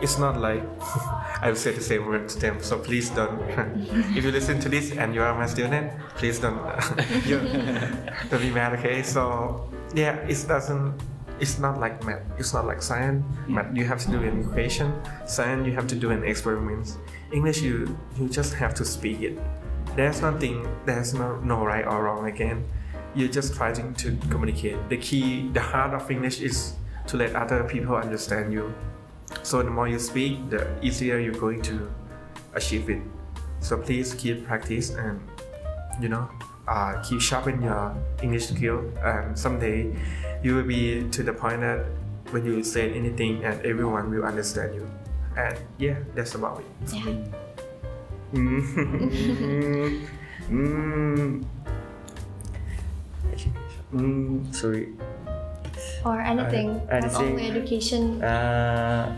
It's 0.02 0.18
not 0.18 0.40
like 0.40 0.64
I 1.42 1.50
will 1.50 1.56
say 1.56 1.72
the 1.72 1.82
same 1.82 2.06
word 2.06 2.28
to 2.30 2.40
them. 2.40 2.62
So 2.62 2.78
please 2.80 3.10
don't. 3.10 3.40
if 4.18 4.24
you 4.24 4.32
listen 4.32 4.60
to 4.62 4.70
this 4.70 4.92
and 4.92 5.14
you 5.14 5.22
are 5.22 5.34
my 5.36 5.46
student, 5.46 5.94
please 6.16 6.40
don't. 6.40 6.58
you, 7.26 7.40
don't 8.30 8.42
be 8.42 8.50
mad. 8.50 8.74
Okay. 8.80 9.04
So 9.04 9.70
yeah, 9.94 10.16
it 10.28 10.46
doesn't. 10.48 11.00
It's 11.40 11.60
not 11.60 11.80
like 11.80 12.04
math. 12.04 12.22
It's 12.38 12.54
not 12.54 12.66
like 12.66 12.82
science. 12.82 13.24
Math 13.48 13.76
you 13.76 13.86
have 13.86 14.00
to 14.06 14.12
do 14.12 14.22
an 14.22 14.42
equation. 14.42 14.94
Science 15.26 15.66
you 15.66 15.74
have 15.74 15.88
to 15.88 15.96
do 15.96 16.10
an 16.12 16.24
experiment. 16.24 16.98
English 17.32 17.62
you 17.62 17.98
you 18.20 18.30
just 18.30 18.54
have 18.54 18.74
to 18.76 18.86
speak 18.86 19.22
it. 19.22 19.40
There's 19.96 20.22
nothing. 20.22 20.66
There's 20.86 21.14
no 21.14 21.38
no 21.42 21.64
right 21.64 21.86
or 21.86 22.04
wrong 22.04 22.26
again. 22.26 22.66
You're 23.14 23.30
just 23.30 23.54
trying 23.54 23.94
to 23.94 24.18
communicate. 24.30 24.78
The 24.90 24.98
key, 24.98 25.50
the 25.54 25.62
heart 25.62 25.94
of 25.94 26.10
English 26.10 26.42
is 26.42 26.74
to 27.08 27.18
let 27.18 27.36
other 27.36 27.64
people 27.64 27.96
understand 27.96 28.52
you. 28.52 28.74
So 29.44 29.62
the 29.62 29.70
more 29.70 29.88
you 29.88 30.00
speak, 30.00 30.50
the 30.50 30.66
easier 30.82 31.20
you're 31.20 31.38
going 31.38 31.62
to 31.70 31.94
achieve 32.56 32.90
it. 32.90 33.02
So 33.60 33.78
please 33.78 34.16
keep 34.16 34.48
practice 34.48 34.90
and 34.98 35.22
you 36.02 36.10
know 36.10 36.28
uh, 36.68 36.98
keep 37.06 37.22
sharpening 37.22 37.62
your 37.62 37.94
English 38.24 38.50
skill. 38.50 38.82
And 39.06 39.38
someday 39.38 39.94
you 40.42 40.56
will 40.56 40.66
be 40.66 41.08
to 41.10 41.22
the 41.22 41.34
point 41.34 41.62
that 41.62 41.86
when 42.32 42.46
you 42.46 42.64
say 42.64 42.92
anything 42.94 43.46
and 43.46 43.62
everyone 43.62 44.10
will 44.10 44.26
understand 44.26 44.74
you. 44.74 44.90
And 45.38 45.58
yeah, 45.78 45.98
that's 46.16 46.34
about 46.34 46.62
it. 46.66 47.06
me. 47.06 47.26
Mm. 48.34 50.08
mm. 50.50 51.46
Mm, 53.94 54.54
sorry. 54.54 54.90
Or 56.04 56.20
anything? 56.20 56.82
Uh, 56.90 57.00
not 57.00 57.04
anything. 57.04 57.22
only 57.22 57.48
education. 57.48 58.24
Uh, 58.24 59.16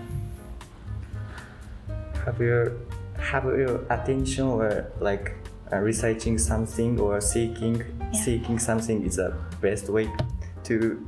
have 2.25 2.39
your 2.39 2.73
have 3.17 3.45
your 3.45 3.85
attention 3.89 4.45
or 4.45 4.91
like 4.99 5.33
uh, 5.71 5.77
researching 5.77 6.37
something 6.37 6.99
or 6.99 7.21
seeking 7.21 7.81
seeking 8.13 8.59
something 8.59 9.05
is 9.05 9.15
the 9.15 9.33
best 9.61 9.89
way 9.89 10.09
to 10.63 11.07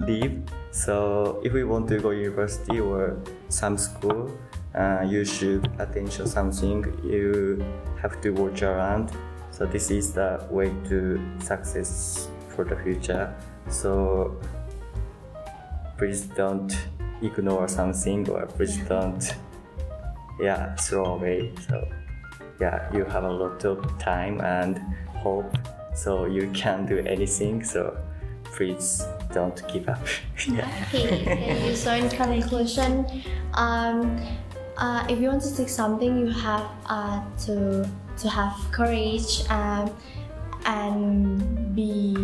live. 0.00 0.42
So 0.70 1.40
if 1.42 1.52
we 1.52 1.64
want 1.64 1.88
to 1.88 1.98
go 1.98 2.10
university 2.10 2.80
or 2.80 3.16
some 3.48 3.78
school, 3.78 4.30
uh, 4.76 5.04
you 5.06 5.24
should 5.24 5.68
attention 5.78 6.26
something. 6.26 6.84
You 7.04 7.64
have 8.00 8.20
to 8.20 8.30
watch 8.30 8.62
around. 8.62 9.10
So 9.50 9.64
this 9.64 9.90
is 9.90 10.12
the 10.12 10.46
way 10.50 10.72
to 10.88 11.20
success 11.40 12.28
for 12.48 12.64
the 12.64 12.76
future. 12.76 13.34
So 13.68 14.38
please 15.98 16.22
don't 16.22 16.76
ignore 17.22 17.68
something 17.68 18.28
or 18.28 18.46
please 18.46 18.76
don't 18.88 19.34
yeah 20.38 20.74
throw 20.74 21.14
away 21.14 21.50
so 21.66 21.88
yeah 22.60 22.94
you 22.94 23.04
have 23.04 23.24
a 23.24 23.30
lot 23.30 23.64
of 23.64 23.98
time 23.98 24.40
and 24.42 24.78
hope 25.14 25.56
so 25.94 26.26
you 26.26 26.50
can 26.52 26.84
do 26.84 26.98
anything 27.06 27.64
so 27.64 27.96
please 28.44 29.06
don't 29.32 29.66
give 29.72 29.88
up 29.88 30.04
yeah 30.48 30.68
Okay. 30.88 31.74
So 31.74 31.92
in 31.92 32.08
conclusion, 32.08 33.06
um, 33.54 34.20
uh, 34.78 35.06
if 35.08 35.20
you 35.20 35.28
want 35.28 35.42
to 35.42 35.56
take 35.56 35.68
something, 35.68 36.18
you 36.18 36.30
have 36.30 36.68
uh, 36.86 37.20
to 37.46 37.88
to 38.18 38.28
have 38.28 38.56
courage 38.72 39.44
um, 39.50 39.90
and 40.64 41.74
be 41.74 42.16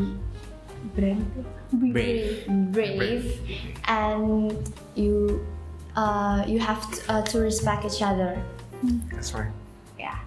brave, 0.95 1.25
Brave. 1.73 2.47
brave, 2.73 3.41
and 3.89 4.73
you 4.95 5.45
uh, 5.97 6.45
you 6.47 6.59
have 6.59 6.91
to, 6.91 7.13
uh, 7.13 7.23
to 7.23 7.41
respect 7.41 7.85
each 7.85 8.03
other. 8.03 8.43
That's 9.11 9.33
right. 9.35 9.53
Yeah. 9.99 10.19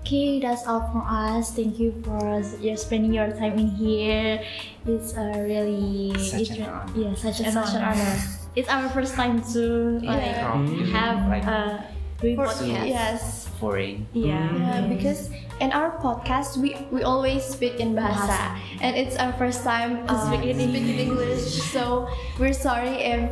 Okay, 0.00 0.40
that's 0.40 0.66
all 0.66 0.80
from 0.92 1.02
us. 1.02 1.54
Thank 1.54 1.78
you 1.78 1.94
for 2.04 2.42
your 2.60 2.76
spending 2.76 3.14
your 3.14 3.30
time 3.32 3.58
in 3.58 3.68
here. 3.68 4.42
It's 4.86 5.14
a 5.14 5.32
really 5.42 6.12
Such 6.18 6.50
an 6.58 6.62
honor. 6.62 6.92
Yeah, 6.96 7.14
such, 7.14 7.40
It's 7.40 7.54
an, 7.54 7.64
such 7.64 7.74
an 7.74 7.82
honor. 7.82 8.18
Honor. 8.54 8.60
It's 8.60 8.68
our 8.70 8.88
first 8.90 9.14
time 9.14 9.42
to 9.52 9.98
like 10.02 10.22
Yeah. 10.22 10.94
have 10.94 11.28
Like- 11.28 11.46
uh, 11.46 11.78
doing 12.20 12.36
For- 12.36 12.46
podcast. 12.46 12.88
Yes. 12.88 13.48
Foreign. 13.60 14.06
Yeah. 14.12 14.50
Yeah, 14.54 14.80
because 14.88 15.30
in 15.60 15.72
our 15.72 15.90
podcast 15.98 16.56
we, 16.58 16.74
we 16.90 17.02
always 17.02 17.44
speak 17.44 17.78
in 17.80 17.94
bahasa, 17.94 18.26
Bahasa. 18.28 18.58
and 18.82 18.96
it's 18.96 19.16
our 19.16 19.32
first 19.38 19.62
time 19.64 20.02
um, 20.10 20.18
speak 20.26 20.42
in 20.44 20.58
speak 20.58 20.82
in 20.84 20.98
English. 21.10 21.62
So 21.70 22.08
we're 22.38 22.52
sorry 22.52 22.98
if 23.14 23.30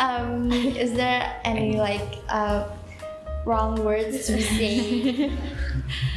um, 0.00 0.50
is 0.52 0.92
there 0.96 1.36
any 1.44 1.76
like 1.76 2.02
uh, 2.28 2.64
wrong 3.44 3.82
words 3.84 4.26
to 4.26 4.40
say. 4.56 5.30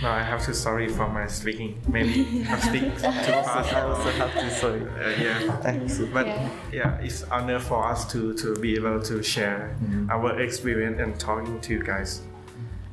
No, 0.02 0.10
I 0.10 0.22
have 0.22 0.44
to 0.46 0.54
sorry 0.54 0.88
for 0.90 1.08
my 1.10 1.28
speaking. 1.28 1.80
Maybe 1.88 2.46
I 2.50 2.60
speak 2.60 2.84
too 2.96 3.00
fast. 3.00 3.74
I 3.74 3.82
also 3.82 4.10
have 4.12 4.34
to 4.34 4.50
sorry 4.52 4.82
Uh, 4.82 5.22
yeah. 5.22 5.62
I'm 5.64 5.88
But 6.14 6.28
Yeah. 6.28 6.50
yeah. 6.72 6.98
it's 7.06 7.24
honor 7.32 7.60
for 7.60 7.86
us 7.88 8.06
to 8.12 8.34
to 8.36 8.56
be 8.56 8.76
able 8.76 9.02
to 9.04 9.24
share 9.24 9.76
our 10.10 10.40
experience 10.42 11.00
and 11.00 11.18
talking 11.20 11.60
to 11.62 11.74
you 11.74 11.84
guys. 11.84 12.22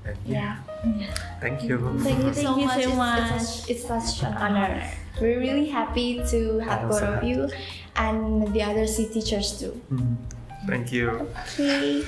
And 0.07 0.17
yeah, 0.25 0.57
yeah. 0.97 1.13
thank 1.41 1.63
you. 1.63 1.77
Thank 2.01 2.25
you 2.25 2.33
so 2.33 2.55
Thank 2.55 2.61
you 2.61 2.67
much. 2.67 2.83
so 2.83 2.89
It's- 2.89 2.97
much. 2.97 3.31
It's, 3.43 3.49
such, 3.61 3.71
it's 3.71 3.85
such 3.85 4.23
an 4.29 4.35
honor. 4.39 4.81
We're 5.21 5.39
really 5.41 5.67
happy 5.69 6.23
to 6.33 6.59
have 6.61 6.89
both 6.89 7.03
of 7.03 7.23
you 7.25 7.51
and 7.97 8.49
the 8.55 8.63
other 8.63 8.87
SEA 8.87 9.09
teachers 9.13 9.59
too. 9.61 9.77
Thank 10.67 10.93
you. 10.93 11.29
Okay. 11.59 12.01